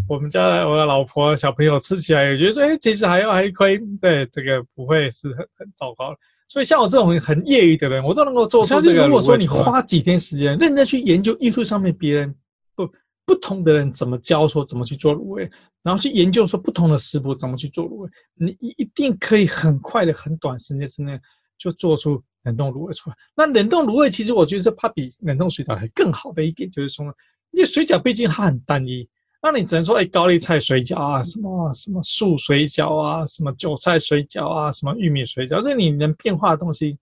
[0.08, 6.16] 我们家我的老婆小朋友吃起来也觉得说，哎，其实还还可以，对，这个不会是很很糟糕的。
[6.48, 9.06] 所以像我这种很业余的人，我都能够做出这个。
[9.06, 12.34] 如果说你花几天时间认真去研究 YouTube 上面别人
[12.74, 12.88] 不
[13.24, 15.50] 不同的人怎么教，说怎么去做卤味，
[15.82, 21.18] 然后去研究说不同的食谱怎么去做卤味，你一一定可以很快的、很短时间之内
[21.58, 23.16] 就做出冷冻卤味出来。
[23.36, 27.06] 那冷冻卤味其实我觉得是怕比冷冻水饺还更好的一点，就是说，
[27.52, 29.06] 因为水饺毕竟它很单一。
[29.44, 36.96] 那你只能说，哎，高丽菜水饺啊，什么什么素水饺啊，什么韭菜水饺啊，什么玉米水饺，这你能变化的东西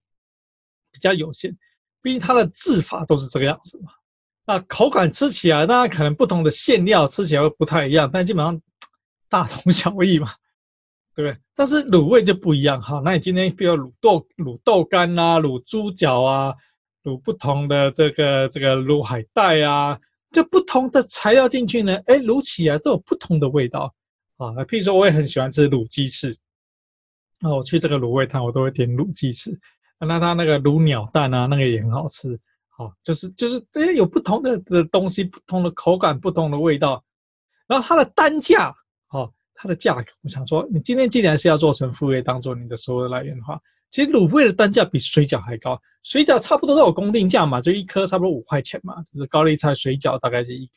[0.90, 1.55] 比较有限。
[2.00, 3.92] 毕竟它的制法都是这个样子嘛。
[4.46, 8.59] 那口感吃起来，当然可能不同的馅料吃起来会不太一样，但基本上
[9.29, 10.31] 大同小异嘛，
[11.14, 11.38] 对 不对？
[11.55, 13.03] 但是卤味就不一样哈。
[13.05, 16.55] 那你今天比如卤豆卤豆干啊，卤猪脚啊，
[17.05, 19.98] 卤不同的这个这个卤海带啊。
[20.30, 23.92] 就不同的材料进去呢，哎，卤起来都有不同的味道
[24.36, 24.52] 啊。
[24.64, 26.34] 譬如说，我也很喜欢吃卤鸡翅，
[27.40, 29.58] 那我去这个卤味摊，我都会点卤鸡翅。
[29.98, 32.38] 那它那个卤鸟蛋啊，那个也很好吃。
[32.68, 37.02] 好，就是就是这些有不同的的东西，不同的口感，不同的味道。
[37.66, 38.74] 然后它的单价，
[39.08, 43.60] 好，它的价格，我想说，你今天既然是要做成副业，当做你的收入来源的话。
[43.90, 50.70] 其实卤味的单价比水饺还高，水饺差不多都有公定价嘛，就一颗差不多五块钱嘛，就是高丽菜水饺大概是一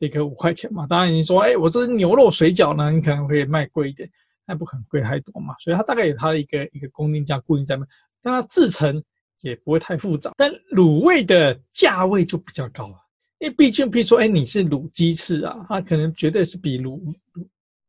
[0.00, 0.86] 一颗五块钱嘛。
[0.86, 4.10] 当然你说，哎，我这是牛肉水饺呢，你可能会卖贵一点，
[4.44, 5.54] 但不可能贵太多嘛。
[5.60, 7.86] 所以它大概有它的一个一个公定价固定在那，
[8.20, 9.00] 但它制成
[9.42, 10.32] 也不会太复杂。
[10.36, 12.96] 但卤味的价位就比较高了，
[13.38, 17.00] 因为毕竟，譬如说，哎，你是卤鸡翅啊，它可能绝对是比卤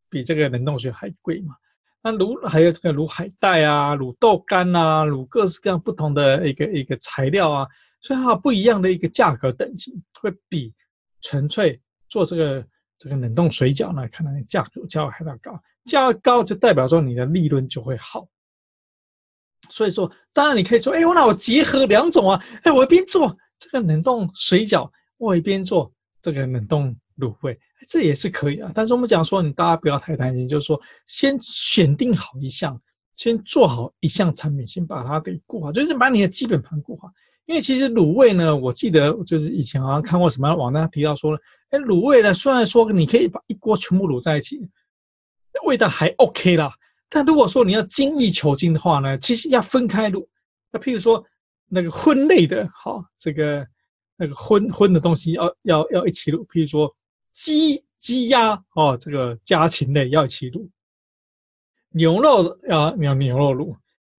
[0.07, 1.55] 比这个冷冻水还贵嘛。
[2.01, 7.67] 那卤还有这个卤海带啊，卤豆干啊，卤各式各样不同的一个一个材料啊，
[7.99, 10.73] 所以它不一样的一个价格等级，会比
[11.21, 12.65] 纯粹做这个
[12.97, 18.27] 这个冷冻水饺呢，可能价格价位还要高，价格高就代表说你的利润就会好。
[19.69, 27.59] 所以说，当然你可以说，哎，我那我结合两种啊，哎，我一边做这个冷冻水饺，我一边做这个冷冻卤味。
[27.87, 32.77] 这也是可以啊，但是我们讲说，你大家不要太担心，就是说，先选定好一项，
[33.15, 37.09] 先做好一项产品，先把它给顾好，就是把你的基本盘顾好。
[37.45, 44.59] 因为其实卤味呢，我记得就是以前好像看过什么网站提到说了，哎，卤味呢，虽然说你可以把一锅全部卤在一起，
[45.65, 46.69] 味道还 OK 啦，
[47.07, 50.27] 但如果说你要精益求精的话呢，其实要分开卤。
[50.69, 51.23] 那譬如说
[51.69, 53.65] 那个荤类的，好，这个
[54.17, 56.93] 那个荤荤的东西要要要一起卤，譬如说。
[57.39, 60.67] 鸡、鸡鸭哦，这个家禽类要一起卤，
[61.91, 63.77] 牛肉要要牛肉卤，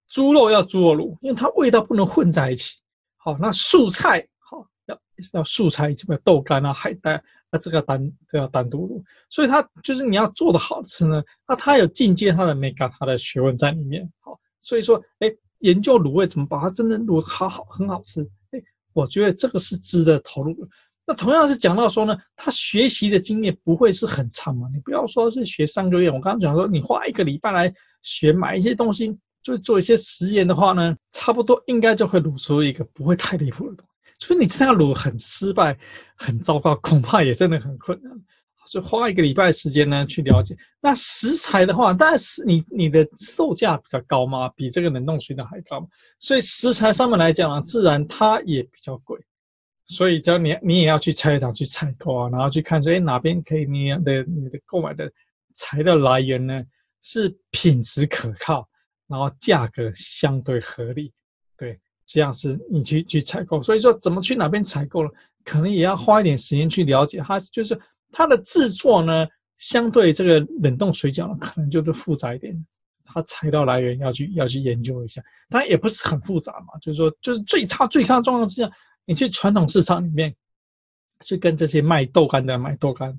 [0.07, 2.79] 猪肉要猪肉卤，因为它味道不能混在一起。
[3.17, 4.97] 好，那素菜好要
[5.33, 9.03] 要素菜，什么豆干啊、海带，那这个单都要单独卤。
[9.29, 14.09] 所以它就是你要做的好吃呢，那它有进阶它的美感，它的学问在里面。
[14.21, 20.69] 好，所以说，哎，研究卤味怎么把它真的卤好好很好吃，哎，我觉得这个是值得投入的。
[21.09, 24.67] 那同样是讲到说呢，他学习的经验不会是很长嘛？
[24.71, 34.25] 你不要说是学三个月，我刚刚讲说你花一个礼拜来学买一些东西，就做一些实验的话呢，差不多应该就会卤出一个不会太离谱的东西。
[34.27, 35.75] 所以你这样卤很失败、
[36.15, 38.13] 很糟糕，恐怕也真的很困难。
[38.67, 40.55] 所以花一个礼拜时间呢去了解。
[40.79, 45.83] 那食材的话，但是你你的售价比较高嘛，比这个冷冻水的还高，
[46.19, 49.19] 所以食材上面来讲呢，自然它也比较贵。
[49.91, 55.11] 所以，只要你你也要去菜市场去采购啊，然后去看说，哎，哪边可以你的你的购买的
[55.55, 56.63] 材料来源呢
[57.01, 58.69] 是品质可靠，
[59.07, 61.11] 然后价格相对合理，
[61.57, 63.63] 对，这样是你去去采购。
[63.63, 65.09] 所以说，怎么去哪边采购呢？
[65.43, 67.17] 可能也要花一点时间去了解。
[67.25, 67.77] 它就是
[68.11, 69.25] 它的制作呢，
[69.57, 72.55] 相对这个冷冻水饺呢，可能就是复杂一点。
[73.03, 78.71] 它材料来源要去要去研究一下，当然也不是很复杂嘛，就是说，就是最差最差状况之下。
[79.09, 80.31] 你去传统市场里面
[81.25, 83.11] 去跟这些卖豆干的买豆干，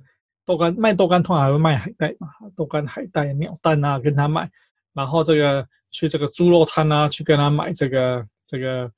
[0.47, 4.49] 豆干卖豆干通常还会卖海带嘛，豆干、海带、鸟蛋啊，跟他买。
[4.93, 8.89] 然后这个去这个猪肉摊啊，去跟他买这个这个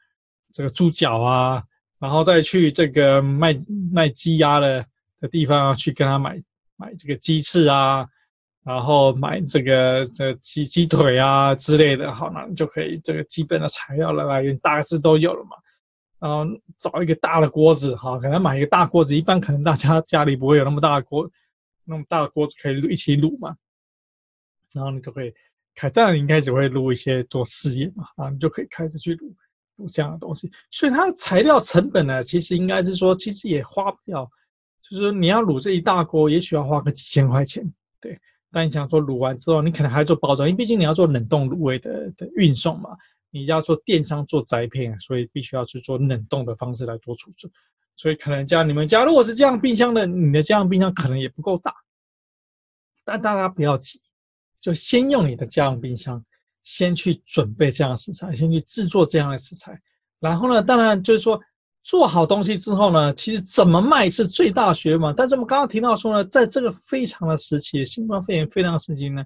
[0.53, 1.65] 这个猪脚啊，
[1.99, 3.57] 然后再去这个卖
[3.91, 4.85] 卖鸡鸭的
[5.19, 6.39] 的地方啊，去跟他买
[6.77, 8.07] 买这个鸡翅啊，
[8.65, 15.57] 然后买这个这个鸡鸡腿啊之类的，好，那你就可以这个基本的材料的来源大概是都有了嘛。
[16.23, 16.47] 然后
[16.79, 19.17] 找一个大的锅子，哈，可能买一个大锅子。
[19.17, 21.29] 一般可能大家家里不会有那么大的锅，
[21.85, 23.57] 那么大的锅子可以一起卤嘛。
[24.73, 25.35] 然后你就可以
[25.75, 29.35] 开，当然你应该只会卤一些做试验嘛，啊，你就可以开始去卤
[29.79, 30.49] 卤这样的东西。
[30.71, 34.31] 所以它的材料成本呢，其实应该是说，其实也花不了，
[34.81, 37.69] 就是你要卤这一大锅，也许要花个几千块钱，
[38.01, 38.17] 对。
[38.53, 42.91] 但你想说卤完之后，你可能还要做包装，因为毕竟你要做冷冻卤味的的运送嘛。
[43.33, 47.51] 你要做电商做宅配，所以必须要去做冷冻的方式来做储存，
[47.97, 51.75] 所以可能家你们家如果是这样冰箱的，你的这样冰箱可能也不够大，
[53.05, 54.01] 但大家不要急，
[54.61, 56.23] 就先用你的家用冰箱，
[56.63, 59.81] 先去准备这样的食材，先去制作这样的食材，
[60.21, 61.41] 然后呢，当然就是说
[61.83, 65.13] 做好东西之后呢，其实怎么卖是最大学问。
[65.17, 69.25] 但是我们刚刚提到说呢，在这个非常的时期，新冠肺炎非常时期呢，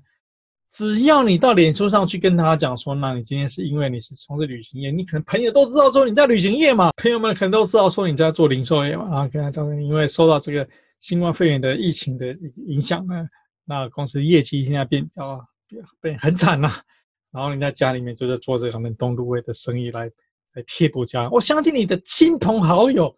[0.77, 10.69] 只要你到脸书上去跟他讲说，那你今天是因为你是从事旅行业，你可能朋友都知道说你在旅行业嘛，朋友们可能都知道说你在做零售业嘛，然后跟他讲，因为受到这个
[11.01, 12.37] 新冠肺炎的疫情的
[12.67, 13.27] 影响呢，
[13.65, 15.43] 那公司业绩现在变比较
[16.03, 16.71] 变很惨呐，
[17.33, 20.11] 然后你在家里面就在做这个冷冻卤味的生意来。
[20.55, 23.15] 来贴补家，我相信你的亲朋好友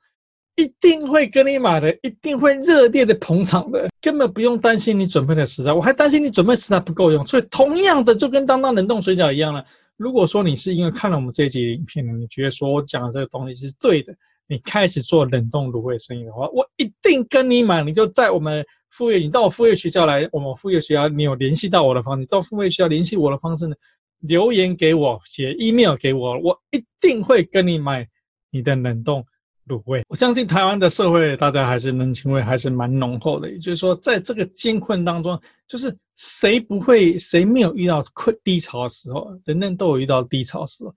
[0.59, 7.25] 一定会跟你买的，一定会热烈的捧场的，根本不用担心你准备的食材，我还担心你准备食材不够用。
[7.25, 9.65] 所以同样的，就跟当当冷冻水饺一样了。
[9.97, 14.13] 如果说你是因为看了我们这一集影片呢，你觉得说我讲的这个东西是对的，
[14.49, 17.85] 你开始做冷冻芦荟生意的话，我一定跟你买。
[17.85, 23.77] 你就在我们副业，你到我副业学校来，我们副业学校你有联系到我的方式，你到副业学校联系我的方式呢？
[24.23, 28.05] 留言给我，写 email 给我，我一定会跟你买
[28.51, 29.25] 你的冷冻
[29.69, 30.03] 卤味。
[30.09, 33.49] 我相信台湾的社会，大家还是人情味还是蛮浓厚的。
[33.51, 40.93] 也就是说，在这个艰困当中，就是谁不会，谁没有遇到困低潮的时候，人人都有遇到低潮的时候。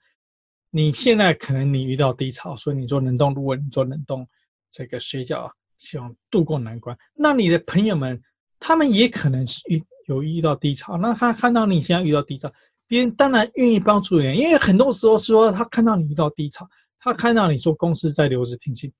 [0.72, 4.26] 你现在可能你遇到低潮，所以你做冷冻卤味，你做冷冻
[4.70, 6.98] 这个水饺，希望度过难关。
[7.14, 8.18] 那你的朋友们，
[8.58, 12.52] 他们也可能是遇有遇到低潮，那他看到你现在遇到低潮。
[12.88, 16.68] 别人当然愿意帮助人，因为很多时候说他看到你遇到低潮，
[17.02, 18.92] 他看到你说公司在留职停薪，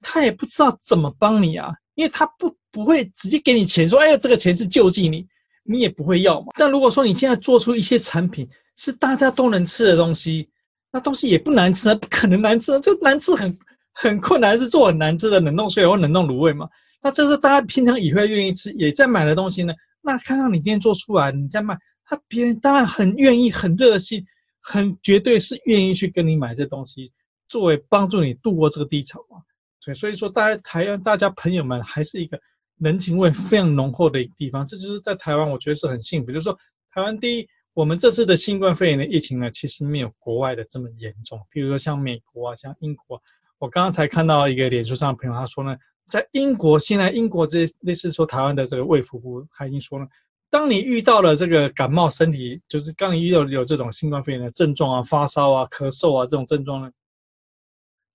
[0.00, 5.26] 他也不知道怎么帮你啊，因为他不不会直接给你钱，说哎呀这个钱是救济你，
[5.64, 6.48] 你也不会要嘛。
[6.56, 10.48] 但如果说你现在做出一些产品是大家都能吃的东西，
[10.92, 13.58] 那东西也不难吃啊，不可能难吃啊，就难吃很
[13.92, 16.68] 很困难，是做很难吃的冷冻水或冷冻卤味嘛。
[17.02, 19.72] 那这是大家平常也会愿意吃，也在买的东西呢。
[20.02, 21.76] 那看到你今天做出来，你在卖。
[22.04, 24.24] 他别人当然很愿意、很热心、
[24.60, 27.10] 很绝对是愿意去跟你买这东西，
[27.48, 29.40] 作为帮助你度过这个低潮啊。
[29.80, 32.40] 所以，所以说，大家台湾大家朋友们还是一个
[32.78, 34.66] 人情味非常浓厚的一个地方。
[34.66, 36.32] 这就是在台湾，我觉得是很幸福。
[36.32, 36.56] 就是说，
[36.92, 41.38] 台湾第一，我们这次的新冠肺炎的疫情呢，其实没有国外的这么严重。
[41.52, 43.22] 譬如说像美国啊，像英国，
[43.58, 45.76] 我刚刚才看到一个脸书上的朋友，他说呢，
[46.08, 50.06] 在英国现在英国这类似说台湾的这个卫福部，他已经说了。
[50.48, 56.90] 当你遇到了这个感冒，身体就是当你遇到有这种新冠肺炎的症状啊，发烧啊、咳嗽啊这种症状呢，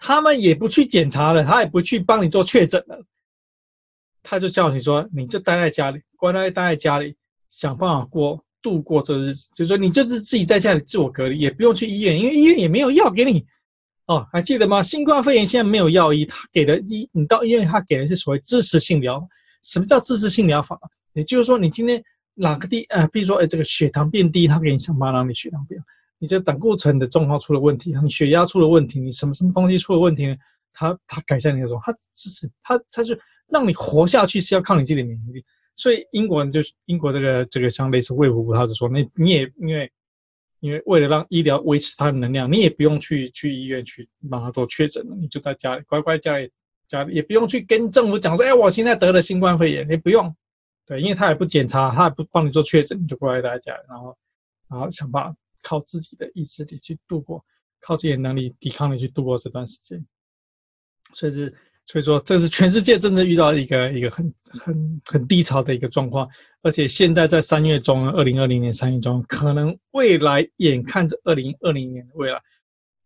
[0.03, 2.99] 他们也不去检查了，他也不去帮你做确诊了，
[4.23, 7.15] 他就叫你说，你就待在家里，乖乖待在家里，
[7.47, 9.51] 想办法过度过这日子。
[9.53, 13.45] 就是说，你就是自己在家里自我隔离，也不用去医院，因为医院也没有药给你。
[14.07, 14.81] 哦，还记得吗？
[14.81, 19.25] 新冠肺炎现在没有药医，他给的医，你到医院他给的是所谓支持性疗。
[19.61, 20.79] 什么叫支持性疗法？
[21.13, 22.03] 也就是说，你今天。
[22.33, 25.79] 哪个地呃，比如说，哎，这个血糖变低，他给你想办法让你血糖变。
[26.21, 30.35] 你这胆固醇的状况出了问题，你血压出了问题，你什么什么东西出了问题呢？
[30.71, 35.43] 他他改善你的时候，他支持他，他是让你活下去是要靠你自己的免疫力。
[35.75, 39.91] 所以英国人就是英国这个这个像类似卫福部，他就说，那你也因为
[40.59, 46.51] 因为为了让医疗维持它的能量，你也不用去去医院去帮他做确诊了，你就在家里乖乖家里
[46.87, 50.31] 家里，也不用去跟政府讲说，哎，我现在得了新冠肺炎，你不用。
[50.85, 54.17] 对，因为他也不检查，他也不帮你做确诊，你就乖乖待在家里，然后，
[54.69, 57.43] 然后想办法靠自己的意志力去度过，
[57.79, 60.05] 靠自己的能力抵抗力去度过这段时间。
[61.13, 61.53] 所以是，
[61.85, 66.27] 所以说，这是全世界真的遇到一个一个很很很低潮的一个状况。
[66.61, 72.41] 而且现在在三月中，二零二零年三月中，可能未来眼看着二零二零年的未来，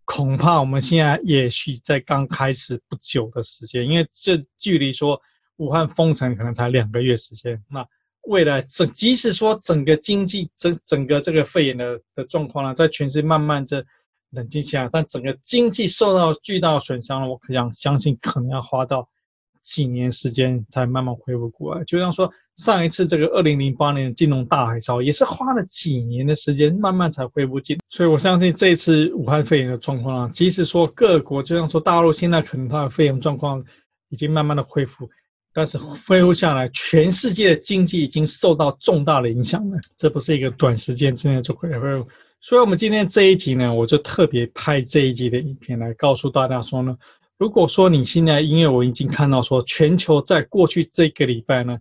[0.04, 5.22] 恐怕我们现在也许在刚开始不久的时间，因为这距离说。
[5.58, 7.80] 武汉封城可能才两个月时间，那
[8.28, 13.84] 未来整即使说整个经济整整个这个肺炎的的状况呢，在全世界慢慢的
[14.32, 19.08] 冷静下来，但整个经济受到巨大的损伤了，我可想相信可能要花到
[19.62, 21.84] 几年时间才慢慢恢复过来。
[21.86, 27.78] 就像说上一次这个二零零八年的金融大海啸，也是花了几年的时间慢慢才恢复进。
[27.90, 33.64] 所以我相信这一次武汉肺炎的状况啊，即使说各国就像说大陆现在可能它的肺炎状况
[34.10, 35.10] 已经慢慢的恢复。
[35.56, 39.80] 但是恢复下来，全世界的经济已经受到重大的影响了。
[39.96, 42.06] 这不是一个短时间之内就可以恢复。
[42.42, 46.94] 所以，我们今天这一集呢，我就特别拍这一集的影片来告诉大家说呢，
[47.38, 51.78] 如果说你现在，因为我已经看到说，全球在过去这个礼拜呢，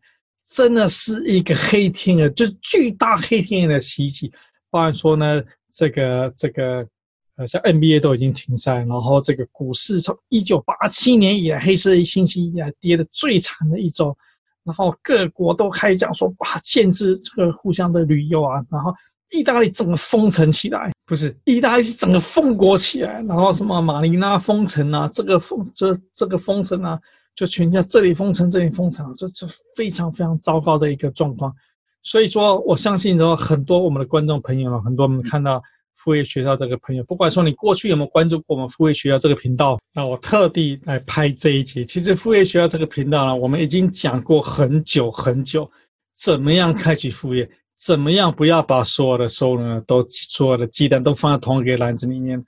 [0.48, 4.30] 真的是一个黑天鹅，就是巨大黑天鹅的袭击。
[4.70, 6.86] 包含说呢，这个这个。
[7.36, 14.16] 呃，像 NBA 都已经停赛，然后这个股市从一九八七年以来黑色星期以来跌的最惨的一周，
[14.62, 18.94] 然后各国都开始讲说，哇，限制这个互相的旅游啊，然后
[19.30, 26.96] 意大利整个封城起来，不是意大利是整个封国起来，然后什么马尼拉封城啊，这个封这这个封城啊，
[27.34, 31.52] 就全家这里封城，这里封城，这这非常非常糟糕的一个状况。
[32.00, 35.60] 所以说，我相信说很多我们的观众朋友啊，很多我们看到
[35.94, 41.84] 副业学校这个朋友，不管说你过去有没有关注过我们副业学校这个频道，那我特地来拍这一集。
[41.86, 45.70] 其实副业学校这个频道呢，我们已经讲过很久很久，
[46.16, 52.42] 怎么样开启副业，怎么样不要把所有的收入呢，都所有的鸡蛋都放在同一个篮子里面。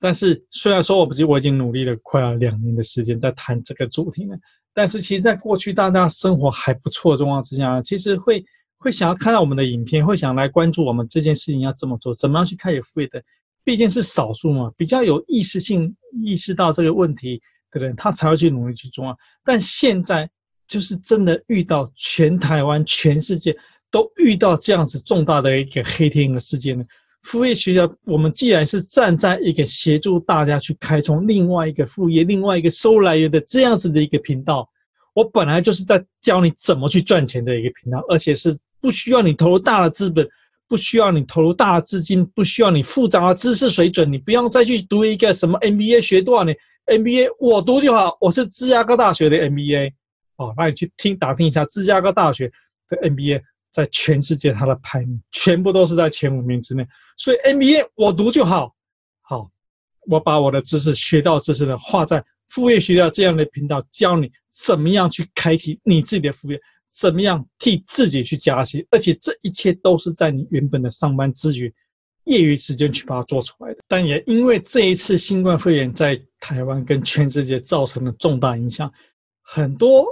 [0.00, 4.34] 但是虽然说我不是我已经努力了快要两年的时间在谈这个主题呢，
[4.72, 8.44] 但是其实在过去大家生活还不错的状况之下，其实会。
[8.82, 13.22] 会想要看到我们的影片，会想来关注我们这件事情要怎么做，怎么样去开启副业的，
[13.62, 19.16] 毕竟是少数嘛，比较有意识性意识到这个问题的人，他才会去努力去做啊。
[19.44, 20.28] 但现在
[20.66, 23.56] 就是真的遇到全台湾、全世界
[23.88, 26.84] 都遇到这样子重大的一个黑天鹅事件呢。
[27.22, 34.68] 副业学校，我们既然是站在一个协助大家去开创另外一个副业、另外一个收入来源的这样子的一个频道，
[35.14, 38.52] 我本来就是在教你怎么去赚钱的一个频道，而且是。
[38.82, 40.28] 不需要你投入大的资本，
[40.68, 46.54] 不需要你投入大的资金，不需要你复杂的知识水准，你不用再去读一个什么 MBA 学多少年
[46.86, 48.18] MBA，我读就好。
[48.20, 49.92] 我是芝加哥大学的 MBA，
[50.36, 52.50] 哦，那你去听打听一下芝加哥大学
[52.88, 56.84] 的 MBA，在全世界它的排名全部都是在前五名之内，
[57.16, 58.74] 所以 MBA 我读就好。
[59.20, 59.48] 好，
[60.08, 66.60] 我把我的知识学到知识的画在副业学校这样的频道，教你怎么样去开启你自己的副业。
[66.94, 68.84] 怎么样替自己去加薪？
[68.90, 71.72] 而且这一切都是在你原本的上班之余、
[72.24, 73.80] 业余时间去把它做出来的。
[73.88, 78.92] 但也因为这一次新冠肺炎在台湾跟全世界造成了重大影响，
[79.40, 80.04] 很多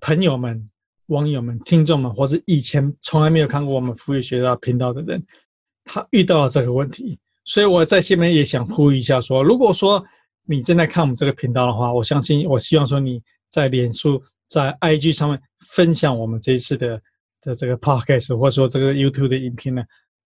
[0.00, 0.68] 朋友们、
[1.06, 5.24] 网友们、听众们，或是以前从来没有看过我们副业学校频道的人，
[5.84, 7.16] 他遇到了这个问题。
[7.44, 10.04] 所以我在下面也想呼吁一下说：如果说
[10.46, 14.20] 你正在看我们这个频道的话，我相信，我希望说你在脸书。
[14.48, 17.00] 在 IG 上面分享我们这一次的
[17.40, 19.82] 的这个 Podcast，或者说这个 YouTube 的影片呢，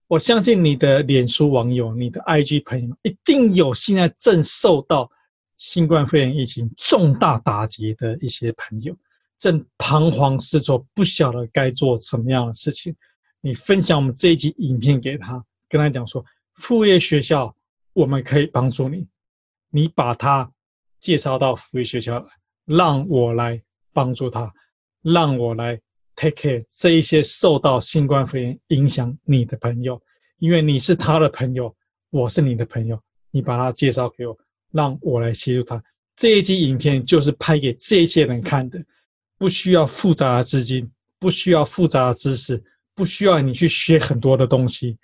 [0.06, 5.10] 我相信你的脸书网友、你的 IG 朋友一定有现在正受到
[5.56, 8.96] 新冠肺炎疫情重大打击的一些朋友，
[9.38, 12.94] 正彷徨失措，不晓得该做什么样的事情。
[13.40, 17.54] 你分享我们这一集影片给他，跟他讲说，副业学校
[17.92, 19.06] 我们可以帮助你，
[19.70, 20.50] 你把他
[21.00, 22.26] 介绍到副业学校来，
[22.66, 23.62] 让我来。
[23.92, 24.52] 帮助他，
[25.02, 25.80] 让我来
[26.14, 30.00] take care 这一些受到新冠肺炎影响你的朋友，
[30.38, 31.74] 因为你是他的朋友，
[32.10, 34.36] 我是你的朋友，你把他介绍给我，
[34.72, 35.82] 让我来协助他。
[36.16, 38.82] 这一集影片就是拍给这些人看的，
[39.38, 42.62] 不需要复杂的资金，不需要复杂的知识，
[42.94, 44.98] 不需要你去学很多的东西。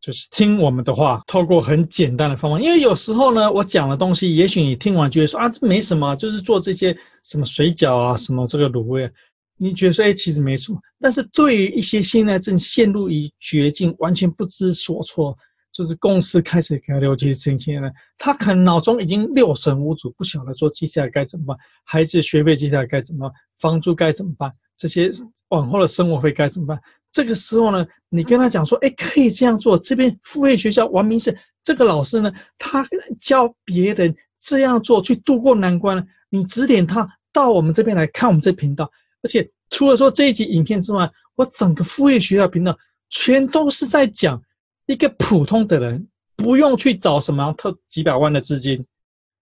[0.00, 2.60] 就是听我们的话，透过很简单的方法。
[2.60, 9.10] 因为有时候呢，我讲的东西，也许你听完觉得说啊，这没什么，就是做这些什么水饺啊，什么这个卤味，
[9.56, 10.78] 你觉得说哎，其实没什么。
[11.00, 15.36] 但是对于一些现在正陷入于绝境、完全不知所措，
[15.72, 25.10] 就是公司开始给他留这些事情呢，他可能脑中已经六神无主，不晓得说接下来该怎么办，孩子学费接下来该怎么办，房租该怎么办，这些
[25.48, 26.78] 往后的生活费该怎么办。
[27.10, 29.76] 这个时候呢，你跟他讲说，哎，可以这样做。
[29.78, 32.86] 这边副业学校王明是这个老师呢，他
[33.18, 36.06] 教别人这样做去度过难关。
[36.28, 38.90] 你指点他到我们这边来看我们这频道。
[39.22, 42.78] 而且除了说这一集影片之外，我整个副业学校频道
[43.08, 44.40] 全都是在讲
[44.86, 46.06] 一个普通的人
[46.36, 48.84] 不用去找什么特几百万的资金，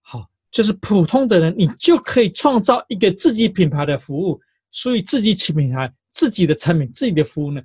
[0.01, 4.39] 好，就是普通的人你就可以创造一个自己品牌的服务，
[4.71, 5.91] 所以自己起品牌。
[6.17, 7.61] 自己的产品、自己的服务呢，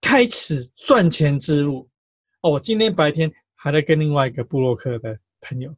[0.00, 1.88] 开始赚钱之路。
[2.40, 5.72] 哦，我今天白天还在跟另外一个布洛克的朋友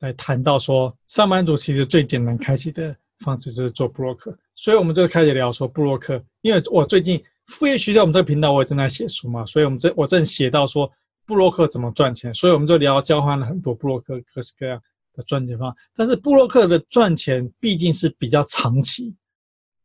[0.00, 6.22] 来谈到说，上班族其实最简单开启的方式就是做布洛克，所以我们就开始聊说布洛克。
[6.42, 10.92] 因为我最近副业学校我们这个频道我也正在写书嘛，所以我们这我正写到说
[11.24, 14.78] 布洛克怎么赚钱，所以我们就聊交换了很多布洛克各式各样
[15.14, 15.74] 的赚钱方。
[15.96, 19.14] 但是布洛克的赚钱毕竟是比较长期。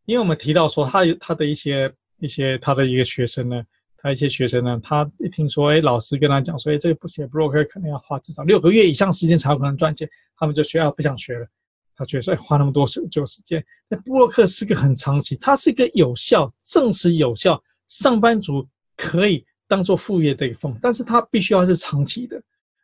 [0.07, 3.61] 因为我们提到说，他有他的一些一些他的一个学生呢，
[3.97, 11.45] 他一些学生呢，他一听说，哎，老师跟他讲说，哎，这个不写 broker 可能要花至少六个月以上时间才有可能赚钱，他们就学校不想学了。
[11.93, 22.41] 他觉得说，哎，花那么多时就时间，那布洛克是个很长期，它是一个有效、证实有效，上班族可以当做副业的一个方法，但是它必须要是长期的。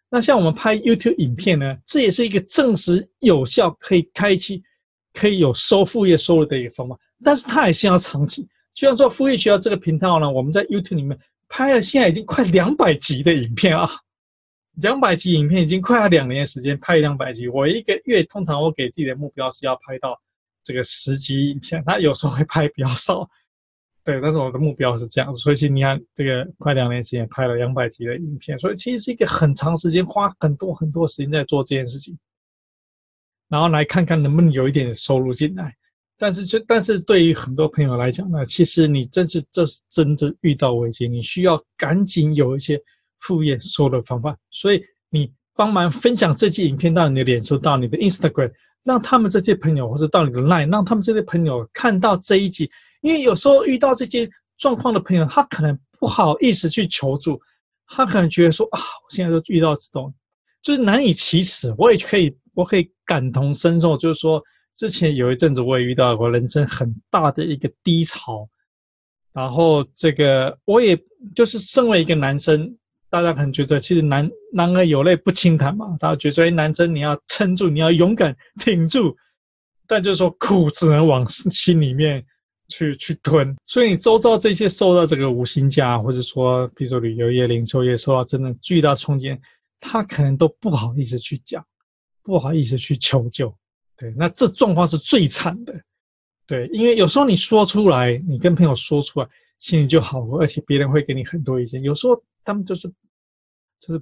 [0.09, 4.61] 那像我们拍 YouTube 影片呢，这也是一个证实有效，可以开启。
[5.15, 8.47] 可以有收副业收入的一个方法，但是它也是要长期。
[8.73, 11.17] 就像说副业学校这个频道呢，我们在 YouTube 里面
[11.47, 13.87] 拍了现在已经快两百集的影片啊，
[14.81, 17.47] 两百集影片已经快要两年时间拍两百集。
[17.47, 20.19] 我一个月通常我给自己的目标是要拍到
[20.63, 23.29] 这个十集影片，他有时候会拍比较少，
[24.03, 25.39] 对，但是我的目标是这样子。
[25.39, 32.17] 所以你看，这个快两年时间拍了两百集的影片，所以其实是一个很长时间，花很多很多时间在做这件事情，
[33.49, 35.75] 然后来看看能不能有一点收入进来。
[36.23, 42.81] 但是，就但是对于很多朋友来讲呢，其实你真是这是真正遇到危机，你需要赶紧有一些
[43.19, 44.33] 副业收的方法。
[44.49, 48.49] 所以，你帮忙分享这期影片到你的脸书、到你的 Instagram，
[48.85, 52.71] 让他们这些朋友或者到你的 Line，让他们这些朋友看到这一集。
[53.01, 54.25] 因为有时候遇到这些
[54.57, 57.37] 状况的朋友，他可能不好意思去求助，
[57.85, 60.13] 他可能觉得说啊，我现在都遇到这种，
[60.61, 61.75] 就是难以启齿。
[61.77, 64.41] 我也可以，我可以感同身受，就是说。
[64.75, 68.47] 之前有一阵子，我也遇到过人生很大的一个低潮，
[69.31, 70.97] 然后这个我也
[71.35, 72.75] 就是身为一个男生，
[73.09, 79.15] 大家可能觉得其实男男儿有泪不轻弹嘛，大家觉得男生你要撑住，你要勇敢挺住，
[79.87, 82.25] 但就是说苦只能往心里面
[82.69, 89.37] 去 去吞，所以你周遭这些受到这个无薪假，或者说比如说旅游业、零售业受到真的巨大冲击，
[89.79, 91.63] 他可能都不好意思去讲，
[92.23, 93.55] 不好意思去求救。
[94.03, 95.73] 对，那这状况是最惨的，
[96.45, 99.29] 对，因为有时候你说出来，你跟朋友说出来，
[99.59, 101.81] 心里就好过，而且别人会给你很多意见。
[101.81, 102.89] 有时候他们就是，
[103.79, 104.01] 就是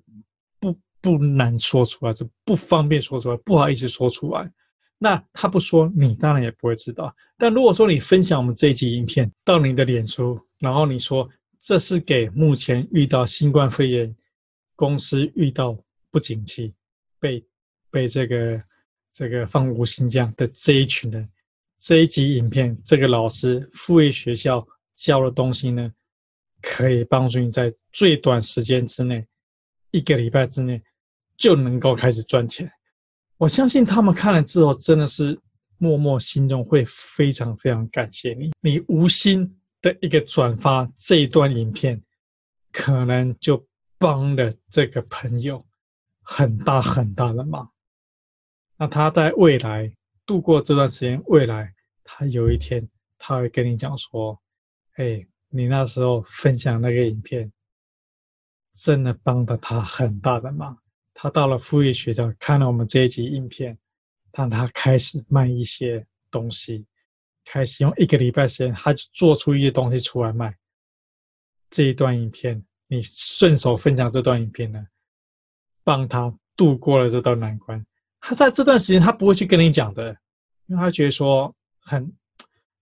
[0.60, 4.52] 不不难说出来，就不方便说出来，不好意思说出来。
[4.98, 7.16] 那他不说，你当然也不会知道。
[7.38, 11.30] 但如果说你分享我们这一集影片到你的脸书，然后你说
[11.60, 14.16] 这是给目前遇到新冠肺炎
[14.76, 15.78] 公司遇到
[16.10, 16.74] 不景气，
[17.20, 17.46] 被
[17.92, 18.60] 被这个。
[19.14, 21.30] 这个放无心这样的这一群人，
[21.80, 25.92] 这一集影片，这个老师副业学校教的东西呢，
[26.62, 29.26] 可以帮助你在最短时间之内，
[29.92, 30.82] 一个礼拜之内
[31.36, 32.72] 就能够开始赚钱。
[33.38, 35.40] 我相信他们看了之后，真的是
[35.78, 38.52] 默默心中会非常非常感谢你。
[38.62, 42.00] 你无心的一个转发这一段影片，
[42.72, 45.66] 可能就帮了这个朋友
[46.22, 47.71] 很大很大的忙。
[48.82, 51.72] 那他在未来度过这段时间，未来
[52.04, 54.36] 他有一天他会跟你讲说
[54.98, 57.54] ：“哎，你那时候分享那个影片，
[58.74, 60.76] 真的帮了他很大的忙。
[61.14, 63.78] 他到了副业学校看了我们这一集影片，
[64.34, 66.84] 让他开始卖一些东西，
[67.46, 70.58] 开始用一个礼拜时间，他就做出一些东西出来卖。
[71.70, 74.84] 这一段影片，你顺手分享这段影片呢，
[75.84, 77.86] 帮他度过了这道难关。”
[78.22, 80.16] 他在这段时间，他不会去跟你讲的，
[80.68, 82.10] 因为他觉得说很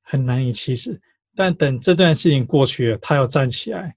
[0.01, 1.01] 很难以启齿。
[1.35, 3.95] 但等这段事情过去了，他要站起来，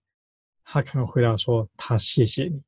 [0.65, 2.63] 他可能回答说：“他谢谢你，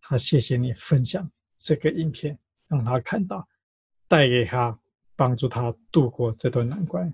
[0.00, 3.44] 他谢谢你分享这个影片，让他看到，
[4.06, 4.78] 带给他
[5.16, 7.12] 帮助他度过这段难关。”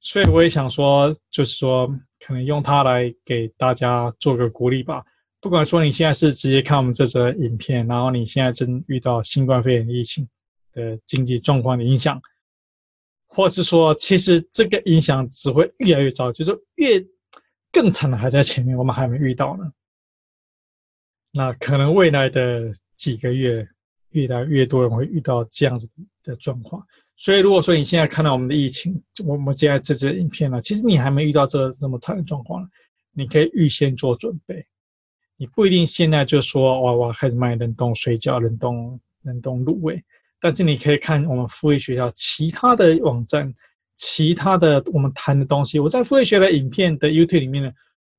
[0.00, 1.88] 所以我也想说，就是说，
[2.20, 5.02] 可能用它来给大家做个鼓励吧。
[5.40, 10.28] 不管说你现在是直接看我们这则影片，然后你现在正遇到新冠肺炎疫情。
[10.74, 12.20] 的经济状况的影响，
[13.26, 17.04] 或是说，其实这个影响只会越来越糟，就是越
[17.72, 19.72] 更惨的还在前面，我们还没遇到呢。
[21.32, 23.66] 那可能未来的几个月，
[24.10, 25.88] 越来越多人会遇到这样子
[26.22, 26.80] 的状况。
[27.16, 32.68] 所以，如果说你现在看到我们的疫情，我们现在这支影片呢，其实你还没遇到这这么惨的状况，
[33.12, 34.64] 你可以预先做准备。
[35.36, 40.00] 你不一定现在就说哇哇开始卖冷冻水饺、冷冻冷冻卤味。
[40.44, 43.50] 但是你可以看我们副业学校其他的网站，
[43.96, 45.78] 其他的我们谈的东西。
[45.78, 47.72] 我在副业学的影片的 YouTube 里面呢，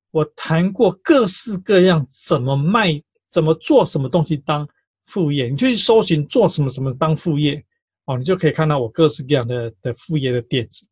[0.09, 2.99] 我谈过各式各样怎么卖、
[3.29, 4.67] 怎么做什么东西当
[5.05, 5.49] 副业。
[5.49, 7.63] 你就去搜寻做什么什么当副业
[8.05, 10.83] 哦，你就可以看到我各式各样的的副业的点子。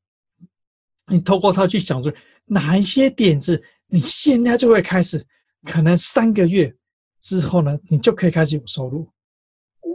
[1.07, 2.13] 你透过它去想出
[2.45, 5.25] 哪一些点子，你现在就会开始，
[5.65, 6.71] 可能三个月
[7.21, 9.09] 之后呢，你就可以开始有收入。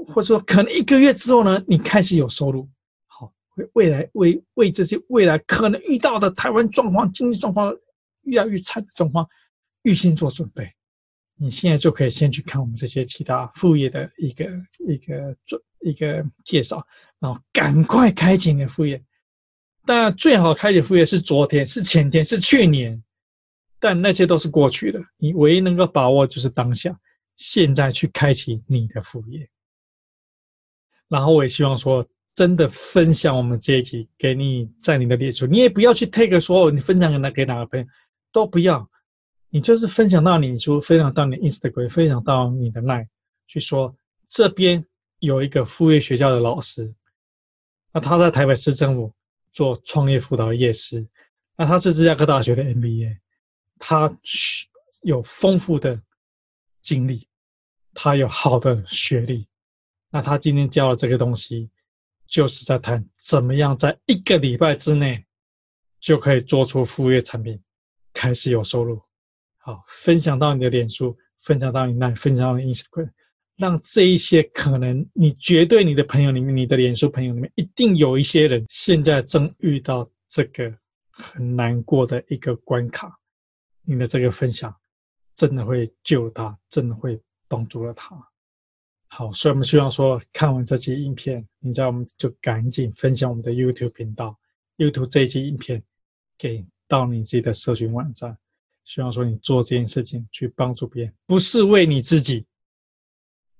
[0.08, 2.68] 或者说，可能一个月之后呢，你开始有收入，
[3.06, 7.74] 好，为未来为为这些未来可能遇到的台湾状况、经济状况
[8.22, 9.26] 越来越差的状况，
[9.82, 10.70] 预先做准备。
[11.40, 14.50] 你现在就可以先去看我们这些其他副业的一个
[14.88, 16.84] 一个准一个介绍，
[17.20, 19.00] 然后赶快开启你的副业。
[19.86, 23.00] 当然，最好开启副业是昨天、是前天、是去年，
[23.78, 25.00] 但那些都是过去的。
[25.16, 26.98] 你唯一能够把握就是当下，
[27.36, 29.48] 现在去开启你的副业。
[31.08, 37.86] 然后我也希望说，真的分享我们这一集给你，在你的列出，你也不要去 take 说你分享给哪给哪个朋友，
[38.30, 38.88] 都不要，
[39.50, 43.08] 你就是分享到你说，分享到你 Instagram，分享到你的 Line，
[43.46, 43.96] 去说
[44.26, 44.84] 这边
[45.18, 46.94] 有一个副业学校的老师，
[47.92, 49.12] 那他在台北市政府
[49.50, 51.04] 做创业辅导业师，
[51.56, 53.16] 那他是芝加哥大学的 MBA，
[53.78, 54.14] 他
[55.02, 56.00] 有丰富的
[56.82, 57.26] 经历，
[57.94, 59.47] 他有好的学历，
[60.10, 61.70] 那他今天教的这个东西，
[62.26, 65.24] 就是在谈怎么样在一个礼拜之内
[66.00, 67.60] 就可以做出副业产品，
[68.12, 69.00] 开始有收入。
[69.58, 73.10] 好，分享到你的脸书，分享到你那，分享到你 Instagram，
[73.56, 80.74] 让这一些可能你绝对你的朋友里面，你的脸书朋友里面，一定有一些人现在正遇到这个
[81.10, 83.14] 很难过的一个关卡。
[83.82, 84.74] 你的这个分享
[85.34, 88.16] 真的会救他，真的会帮助了他。
[89.10, 94.38] 好，所以我们希望说，看完这期影片，你在我们就赶紧分享我们的 YouTube 频道
[94.76, 95.82] ，YouTube 这一期影片
[96.36, 98.36] 给到你自己的社群网站。
[98.84, 102.46] 希望说你做这件事情去帮助别人，不是为你自己，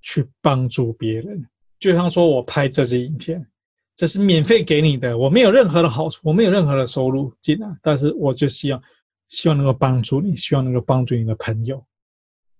[0.01, 1.45] 去帮助别人。
[1.79, 3.45] 就像说我拍这支影片，
[3.97, 8.83] 这是免费给你的，我没有任何的好处，我没有任何的收入进来，但是我就希望，
[9.29, 11.85] 希望能够帮助你，希望能够帮助你的朋友。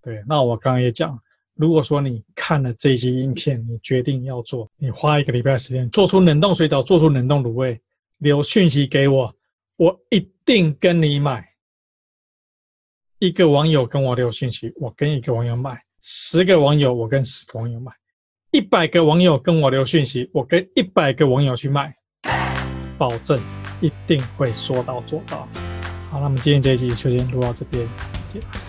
[0.01, 1.19] 对，那我刚刚也讲。
[1.59, 7.77] 如果说你看了这些影片，你决定要做，你花一个礼拜时间做出冷冻水饺，做出冷冻卤味，
[8.19, 9.35] 留讯息给我，
[9.75, 11.45] 我一定跟你买。
[13.17, 17.91] 一个网友跟我留讯息，我跟一个网友买；十个网友，我跟十个网友买；
[18.51, 21.93] 一百个网友跟我留讯息，我跟一百个网友去卖，
[22.97, 23.37] 保证
[23.81, 25.45] 一定会说到做到。
[26.09, 27.85] 好，那么今天这一集就先录到这边，
[28.31, 28.68] 谢谢。